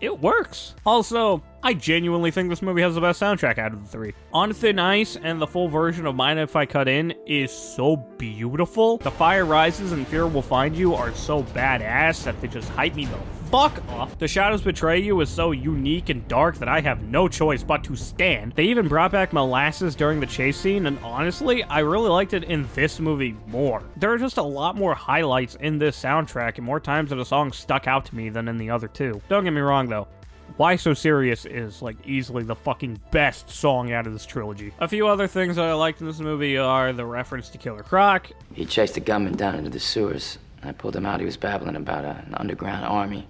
it 0.00 0.20
works. 0.20 0.74
Also, 0.84 1.42
I 1.62 1.72
genuinely 1.72 2.30
think 2.30 2.50
this 2.50 2.60
movie 2.60 2.82
has 2.82 2.94
the 2.94 3.00
best 3.00 3.20
soundtrack 3.20 3.56
out 3.56 3.72
of 3.72 3.82
the 3.82 3.88
three. 3.88 4.12
On 4.32 4.52
Thin 4.52 4.78
Ice 4.78 5.16
and 5.16 5.40
the 5.40 5.46
full 5.46 5.68
version 5.68 6.04
of 6.04 6.14
Mind 6.14 6.38
If 6.38 6.54
I 6.54 6.66
Cut 6.66 6.88
In 6.88 7.14
is 7.26 7.50
so 7.50 7.96
beautiful. 7.96 8.98
The 8.98 9.10
Fire 9.10 9.46
Rises 9.46 9.92
and 9.92 10.06
Fear 10.06 10.26
Will 10.26 10.42
Find 10.42 10.76
You 10.76 10.94
are 10.94 11.14
so 11.14 11.42
badass 11.42 12.24
that 12.24 12.38
they 12.42 12.48
just 12.48 12.68
hype 12.70 12.94
me 12.94 13.06
the 13.06 13.18
fuck 13.46 13.80
off. 13.90 14.18
The 14.18 14.28
Shadows 14.28 14.62
Betray 14.62 15.00
You 15.00 15.20
is 15.20 15.28
so 15.28 15.52
unique 15.52 16.08
and 16.08 16.26
dark 16.28 16.56
that 16.58 16.68
I 16.68 16.80
have 16.80 17.02
no 17.02 17.28
choice 17.28 17.62
but 17.62 17.84
to 17.84 17.96
stand. 17.96 18.52
They 18.52 18.64
even 18.64 18.88
brought 18.88 19.12
back 19.12 19.30
Molossus 19.30 19.96
during 19.96 20.20
the 20.20 20.26
chase 20.26 20.56
scene, 20.56 20.86
and 20.86 20.98
honestly, 21.02 21.62
I 21.64 21.80
really 21.80 22.10
liked 22.10 22.34
it 22.34 22.44
in 22.44 22.68
this 22.74 23.00
movie 23.00 23.36
more. 23.46 23.82
There 23.96 24.12
are 24.12 24.18
just 24.18 24.36
a 24.36 24.42
lot 24.42 24.76
more 24.76 24.94
highlights 24.94 25.54
in 25.56 25.78
this 25.78 26.00
soundtrack, 26.00 26.56
and 26.56 26.64
more 26.66 26.80
times 26.80 27.10
that 27.10 27.18
a 27.18 27.24
song 27.24 27.52
stuck 27.52 27.86
out 27.86 28.04
to 28.06 28.16
me 28.16 28.28
than 28.28 28.48
in 28.48 28.56
the 28.56 28.70
other 28.70 28.88
two. 28.88 29.20
Don't 29.28 29.44
get 29.44 29.52
me 29.52 29.60
wrong 29.60 29.88
though. 29.88 30.08
Why 30.56 30.76
So 30.76 30.94
Serious 30.94 31.44
is 31.44 31.82
like 31.82 31.96
easily 32.06 32.42
the 32.42 32.54
fucking 32.54 33.00
best 33.10 33.50
song 33.50 33.92
out 33.92 34.06
of 34.06 34.12
this 34.12 34.24
trilogy. 34.24 34.72
A 34.80 34.88
few 34.88 35.06
other 35.06 35.26
things 35.26 35.56
that 35.56 35.66
I 35.66 35.74
liked 35.74 36.00
in 36.00 36.06
this 36.06 36.20
movie 36.20 36.56
are 36.56 36.92
the 36.92 37.04
reference 37.04 37.48
to 37.50 37.58
Killer 37.58 37.82
Croc, 37.82 38.30
He 38.54 38.64
chased 38.64 38.96
a 38.96 39.00
gunman 39.00 39.34
down 39.34 39.54
into 39.56 39.70
the 39.70 39.80
sewers. 39.80 40.38
I 40.62 40.72
pulled 40.72 40.96
him 40.96 41.04
out. 41.04 41.20
He 41.20 41.26
was 41.26 41.36
babbling 41.36 41.76
about 41.76 42.04
an 42.04 42.34
underground 42.38 42.86
army, 42.86 43.28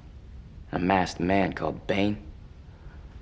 a 0.77 0.79
masked 0.79 1.21
man 1.21 1.55
called 1.55 1.87
Bane. 1.87 2.19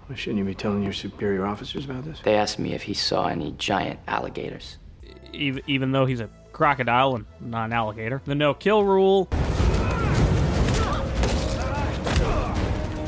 Why 0.06 0.16
shouldn't 0.16 0.38
you 0.38 0.44
be 0.44 0.54
telling 0.54 0.82
your 0.82 0.92
superior 0.92 1.46
officers 1.46 1.84
about 1.84 2.04
this? 2.04 2.20
They 2.20 2.34
asked 2.34 2.58
me 2.58 2.74
if 2.74 2.82
he 2.82 2.94
saw 2.94 3.28
any 3.28 3.52
giant 3.52 4.00
alligators. 4.08 4.76
even, 5.32 5.62
even 5.66 5.92
though 5.92 6.04
he's 6.04 6.20
a 6.20 6.28
crocodile 6.52 7.14
and 7.14 7.24
not 7.40 7.66
an 7.66 7.72
alligator. 7.72 8.20
The 8.24 8.34
no 8.34 8.54
kill 8.54 8.84
rule, 8.84 9.28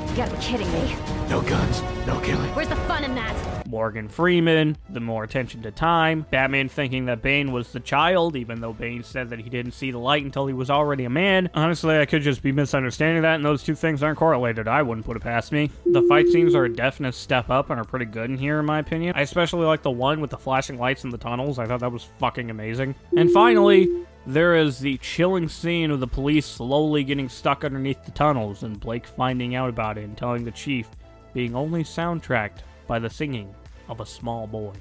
You 0.08 0.22
gotta 0.22 0.34
be 0.34 0.40
kidding 0.40 0.72
me. 0.72 0.96
No 1.28 1.42
guns, 1.42 1.82
no 2.06 2.18
killing. 2.20 2.54
Where's 2.54 2.68
the 2.68 2.76
fun 2.76 3.04
in 3.04 3.14
that? 3.16 3.55
Morgan 3.68 4.08
Freeman, 4.08 4.76
the 4.90 5.00
more 5.00 5.24
attention 5.24 5.62
to 5.62 5.70
time, 5.70 6.26
Batman 6.30 6.68
thinking 6.68 7.06
that 7.06 7.22
Bane 7.22 7.52
was 7.52 7.72
the 7.72 7.80
child, 7.80 8.36
even 8.36 8.60
though 8.60 8.72
Bane 8.72 9.02
said 9.02 9.30
that 9.30 9.40
he 9.40 9.50
didn't 9.50 9.72
see 9.72 9.90
the 9.90 9.98
light 9.98 10.24
until 10.24 10.46
he 10.46 10.54
was 10.54 10.70
already 10.70 11.04
a 11.04 11.10
man. 11.10 11.50
Honestly, 11.54 11.98
I 11.98 12.06
could 12.06 12.22
just 12.22 12.42
be 12.42 12.52
misunderstanding 12.52 13.22
that, 13.22 13.36
and 13.36 13.44
those 13.44 13.62
two 13.62 13.74
things 13.74 14.02
aren't 14.02 14.18
correlated. 14.18 14.68
I 14.68 14.82
wouldn't 14.82 15.06
put 15.06 15.16
it 15.16 15.22
past 15.22 15.52
me. 15.52 15.70
The 15.86 16.02
fight 16.02 16.28
scenes 16.28 16.54
are 16.54 16.64
a 16.64 16.72
definite 16.72 17.14
step 17.14 17.50
up 17.50 17.70
and 17.70 17.80
are 17.80 17.84
pretty 17.84 18.06
good 18.06 18.30
in 18.30 18.38
here, 18.38 18.60
in 18.60 18.66
my 18.66 18.78
opinion. 18.78 19.14
I 19.16 19.22
especially 19.22 19.66
like 19.66 19.82
the 19.82 19.90
one 19.90 20.20
with 20.20 20.30
the 20.30 20.38
flashing 20.38 20.78
lights 20.78 21.04
in 21.04 21.10
the 21.10 21.18
tunnels. 21.18 21.58
I 21.58 21.66
thought 21.66 21.80
that 21.80 21.92
was 21.92 22.08
fucking 22.18 22.50
amazing. 22.50 22.94
And 23.16 23.30
finally, 23.30 24.04
there 24.26 24.56
is 24.56 24.78
the 24.78 24.98
chilling 24.98 25.48
scene 25.48 25.90
of 25.90 26.00
the 26.00 26.06
police 26.06 26.46
slowly 26.46 27.04
getting 27.04 27.28
stuck 27.28 27.64
underneath 27.64 28.04
the 28.04 28.10
tunnels, 28.10 28.62
and 28.62 28.78
Blake 28.78 29.06
finding 29.06 29.54
out 29.54 29.68
about 29.68 29.98
it 29.98 30.04
and 30.04 30.16
telling 30.16 30.44
the 30.44 30.50
chief, 30.50 30.88
being 31.32 31.54
only 31.54 31.84
soundtracked 31.84 32.60
by 32.86 32.98
the 32.98 33.10
singing 33.10 33.54
of 33.88 34.00
a 34.00 34.06
small 34.06 34.46
boy. 34.46 34.72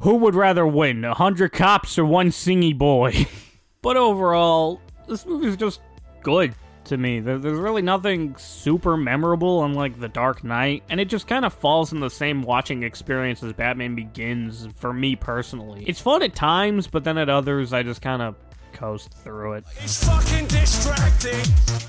Who 0.00 0.16
would 0.16 0.34
rather 0.34 0.66
win, 0.66 1.04
a 1.04 1.14
hundred 1.14 1.52
cops 1.52 1.98
or 1.98 2.04
one 2.04 2.30
singy 2.30 2.76
boy? 2.76 3.26
but 3.82 3.96
overall, 3.96 4.80
this 5.06 5.24
movie's 5.26 5.56
just 5.56 5.80
good 6.22 6.54
to 6.84 6.96
me. 6.96 7.20
There's 7.20 7.44
really 7.44 7.82
nothing 7.82 8.36
super 8.36 8.96
memorable 8.96 9.64
unlike 9.64 10.00
The 10.00 10.08
Dark 10.08 10.42
Knight, 10.42 10.82
and 10.88 11.00
it 11.00 11.08
just 11.08 11.26
kind 11.26 11.44
of 11.44 11.52
falls 11.52 11.92
in 11.92 12.00
the 12.00 12.10
same 12.10 12.42
watching 12.42 12.82
experience 12.82 13.42
as 13.42 13.52
Batman 13.52 13.94
Begins 13.94 14.68
for 14.76 14.92
me 14.92 15.16
personally. 15.16 15.84
It's 15.86 16.00
fun 16.00 16.22
at 16.22 16.34
times, 16.34 16.86
but 16.86 17.04
then 17.04 17.18
at 17.18 17.28
others, 17.28 17.72
I 17.72 17.82
just 17.82 18.02
kind 18.02 18.22
of 18.22 18.34
coast 18.72 19.12
through 19.12 19.54
it. 19.54 19.64
It's 19.78 20.04
fucking 20.04 20.46
distracting. 20.48 21.42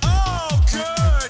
Oh, 0.04 0.66
good. 0.72 1.23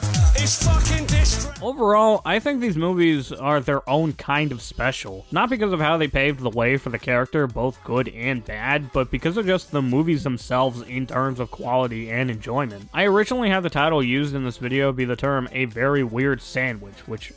Overall, 1.63 2.21
I 2.25 2.39
think 2.39 2.59
these 2.59 2.75
movies 2.75 3.31
are 3.31 3.61
their 3.61 3.89
own 3.89 4.11
kind 4.11 4.51
of 4.51 4.61
special. 4.61 5.25
Not 5.31 5.49
because 5.49 5.71
of 5.71 5.79
how 5.79 5.95
they 5.95 6.09
paved 6.09 6.41
the 6.41 6.49
way 6.49 6.75
for 6.75 6.89
the 6.89 6.99
character, 6.99 7.47
both 7.47 7.81
good 7.85 8.09
and 8.09 8.43
bad, 8.43 8.91
but 8.91 9.09
because 9.09 9.37
of 9.37 9.45
just 9.45 9.71
the 9.71 9.81
movies 9.81 10.25
themselves 10.25 10.81
in 10.81 11.07
terms 11.07 11.39
of 11.39 11.51
quality 11.51 12.11
and 12.11 12.29
enjoyment. 12.29 12.89
I 12.93 13.05
originally 13.05 13.49
had 13.49 13.63
the 13.63 13.69
title 13.69 14.03
used 14.03 14.35
in 14.35 14.43
this 14.43 14.57
video 14.57 14.91
be 14.91 15.05
the 15.05 15.15
term 15.15 15.47
a 15.53 15.63
very 15.63 16.03
weird 16.03 16.41
sandwich, 16.41 17.07
which 17.07 17.31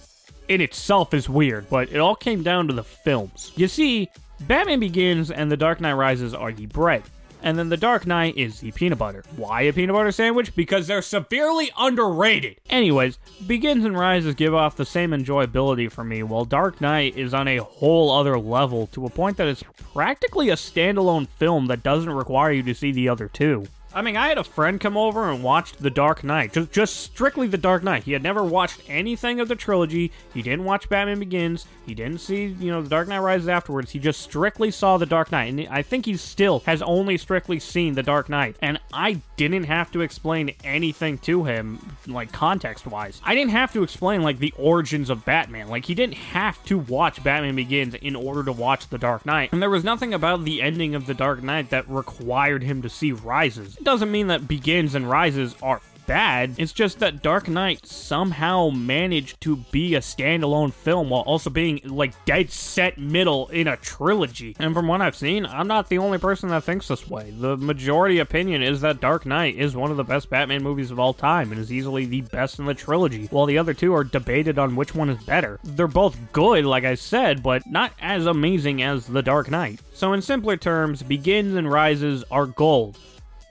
in 0.48 0.60
itself 0.60 1.14
is 1.14 1.28
weird, 1.28 1.70
but 1.70 1.92
it 1.92 1.98
all 1.98 2.16
came 2.16 2.42
down 2.42 2.66
to 2.66 2.74
the 2.74 2.82
films. 2.82 3.52
You 3.54 3.68
see, 3.68 4.08
Batman 4.40 4.80
Begins 4.80 5.30
and 5.30 5.52
The 5.52 5.56
Dark 5.56 5.80
Knight 5.80 5.92
Rises 5.92 6.34
are 6.34 6.52
the 6.52 6.66
bread. 6.66 7.04
And 7.46 7.56
then 7.56 7.68
The 7.68 7.76
Dark 7.76 8.08
Knight 8.08 8.36
is 8.36 8.58
the 8.58 8.72
peanut 8.72 8.98
butter. 8.98 9.22
Why 9.36 9.62
a 9.62 9.72
peanut 9.72 9.94
butter 9.94 10.10
sandwich? 10.10 10.56
Because 10.56 10.88
they're 10.88 11.00
severely 11.00 11.70
underrated. 11.78 12.56
Anyways, 12.68 13.20
Begins 13.46 13.84
and 13.84 13.96
Rises 13.96 14.34
give 14.34 14.52
off 14.52 14.74
the 14.74 14.84
same 14.84 15.12
enjoyability 15.12 15.88
for 15.88 16.02
me, 16.02 16.24
while 16.24 16.44
Dark 16.44 16.80
Knight 16.80 17.16
is 17.16 17.32
on 17.32 17.46
a 17.46 17.58
whole 17.58 18.10
other 18.10 18.36
level 18.36 18.88
to 18.88 19.06
a 19.06 19.10
point 19.10 19.36
that 19.36 19.46
it's 19.46 19.62
practically 19.92 20.48
a 20.48 20.56
standalone 20.56 21.28
film 21.38 21.68
that 21.68 21.84
doesn't 21.84 22.10
require 22.10 22.50
you 22.50 22.64
to 22.64 22.74
see 22.74 22.90
the 22.90 23.08
other 23.08 23.28
two. 23.28 23.68
I 23.96 24.02
mean, 24.02 24.14
I 24.14 24.28
had 24.28 24.36
a 24.36 24.44
friend 24.44 24.78
come 24.78 24.94
over 24.94 25.30
and 25.30 25.42
watched 25.42 25.82
The 25.82 25.88
Dark 25.88 26.22
Knight, 26.22 26.52
just, 26.52 26.70
just 26.70 26.96
strictly 26.96 27.46
The 27.46 27.56
Dark 27.56 27.82
Knight. 27.82 28.02
He 28.02 28.12
had 28.12 28.22
never 28.22 28.44
watched 28.44 28.82
anything 28.88 29.40
of 29.40 29.48
the 29.48 29.56
trilogy. 29.56 30.12
He 30.34 30.42
didn't 30.42 30.66
watch 30.66 30.90
Batman 30.90 31.18
Begins. 31.18 31.64
He 31.86 31.94
didn't 31.94 32.18
see, 32.18 32.44
you 32.44 32.70
know, 32.70 32.82
The 32.82 32.90
Dark 32.90 33.08
Knight 33.08 33.20
Rises 33.20 33.48
afterwards. 33.48 33.92
He 33.92 33.98
just 33.98 34.20
strictly 34.20 34.70
saw 34.70 34.98
The 34.98 35.06
Dark 35.06 35.32
Knight. 35.32 35.48
And 35.48 35.66
I 35.68 35.80
think 35.80 36.04
he 36.04 36.18
still 36.18 36.58
has 36.66 36.82
only 36.82 37.16
strictly 37.16 37.58
seen 37.58 37.94
The 37.94 38.02
Dark 38.02 38.28
Knight. 38.28 38.56
And 38.60 38.78
I 38.92 39.22
didn't 39.38 39.64
have 39.64 39.90
to 39.92 40.02
explain 40.02 40.54
anything 40.62 41.16
to 41.18 41.44
him, 41.44 41.96
like 42.06 42.32
context 42.32 42.86
wise. 42.86 43.22
I 43.24 43.34
didn't 43.34 43.52
have 43.52 43.72
to 43.72 43.82
explain, 43.82 44.20
like, 44.20 44.40
the 44.40 44.52
origins 44.58 45.08
of 45.08 45.24
Batman. 45.24 45.68
Like, 45.68 45.86
he 45.86 45.94
didn't 45.94 46.16
have 46.16 46.62
to 46.66 46.76
watch 46.76 47.24
Batman 47.24 47.56
Begins 47.56 47.94
in 47.94 48.14
order 48.14 48.44
to 48.44 48.52
watch 48.52 48.90
The 48.90 48.98
Dark 48.98 49.24
Knight. 49.24 49.54
And 49.54 49.62
there 49.62 49.70
was 49.70 49.84
nothing 49.84 50.12
about 50.12 50.44
the 50.44 50.60
ending 50.60 50.94
of 50.94 51.06
The 51.06 51.14
Dark 51.14 51.42
Knight 51.42 51.70
that 51.70 51.88
required 51.88 52.62
him 52.62 52.82
to 52.82 52.90
see 52.90 53.12
Rises. 53.12 53.78
Doesn't 53.86 54.10
mean 54.10 54.26
that 54.26 54.48
Begins 54.48 54.96
and 54.96 55.08
Rises 55.08 55.54
are 55.62 55.80
bad. 56.08 56.56
It's 56.58 56.72
just 56.72 56.98
that 56.98 57.22
Dark 57.22 57.46
Knight 57.46 57.86
somehow 57.86 58.70
managed 58.70 59.40
to 59.42 59.58
be 59.70 59.94
a 59.94 60.00
standalone 60.00 60.72
film 60.72 61.08
while 61.08 61.20
also 61.20 61.50
being 61.50 61.80
like 61.84 62.24
dead 62.24 62.50
set 62.50 62.98
middle 62.98 63.46
in 63.46 63.68
a 63.68 63.76
trilogy. 63.76 64.56
And 64.58 64.74
from 64.74 64.88
what 64.88 65.02
I've 65.02 65.14
seen, 65.14 65.46
I'm 65.46 65.68
not 65.68 65.88
the 65.88 65.98
only 65.98 66.18
person 66.18 66.48
that 66.48 66.64
thinks 66.64 66.88
this 66.88 67.08
way. 67.08 67.30
The 67.30 67.56
majority 67.56 68.18
opinion 68.18 68.60
is 68.60 68.80
that 68.80 69.00
Dark 69.00 69.24
Knight 69.24 69.54
is 69.54 69.76
one 69.76 69.92
of 69.92 69.96
the 69.96 70.02
best 70.02 70.30
Batman 70.30 70.64
movies 70.64 70.90
of 70.90 70.98
all 70.98 71.14
time 71.14 71.52
and 71.52 71.60
is 71.60 71.72
easily 71.72 72.06
the 72.06 72.22
best 72.22 72.58
in 72.58 72.66
the 72.66 72.74
trilogy, 72.74 73.26
while 73.26 73.46
the 73.46 73.58
other 73.58 73.72
two 73.72 73.94
are 73.94 74.02
debated 74.02 74.58
on 74.58 74.74
which 74.74 74.96
one 74.96 75.10
is 75.10 75.22
better. 75.22 75.60
They're 75.62 75.86
both 75.86 76.18
good, 76.32 76.64
like 76.64 76.82
I 76.82 76.96
said, 76.96 77.40
but 77.40 77.64
not 77.70 77.92
as 78.00 78.26
amazing 78.26 78.82
as 78.82 79.06
The 79.06 79.22
Dark 79.22 79.48
Knight. 79.48 79.78
So 79.94 80.12
in 80.12 80.22
simpler 80.22 80.56
terms, 80.56 81.04
Begins 81.04 81.54
and 81.54 81.70
Rises 81.70 82.24
are 82.32 82.46
gold 82.46 82.98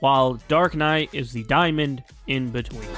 while 0.00 0.34
Dark 0.48 0.74
Knight 0.74 1.10
is 1.12 1.32
the 1.32 1.44
diamond 1.44 2.02
in 2.26 2.50
between. 2.50 2.88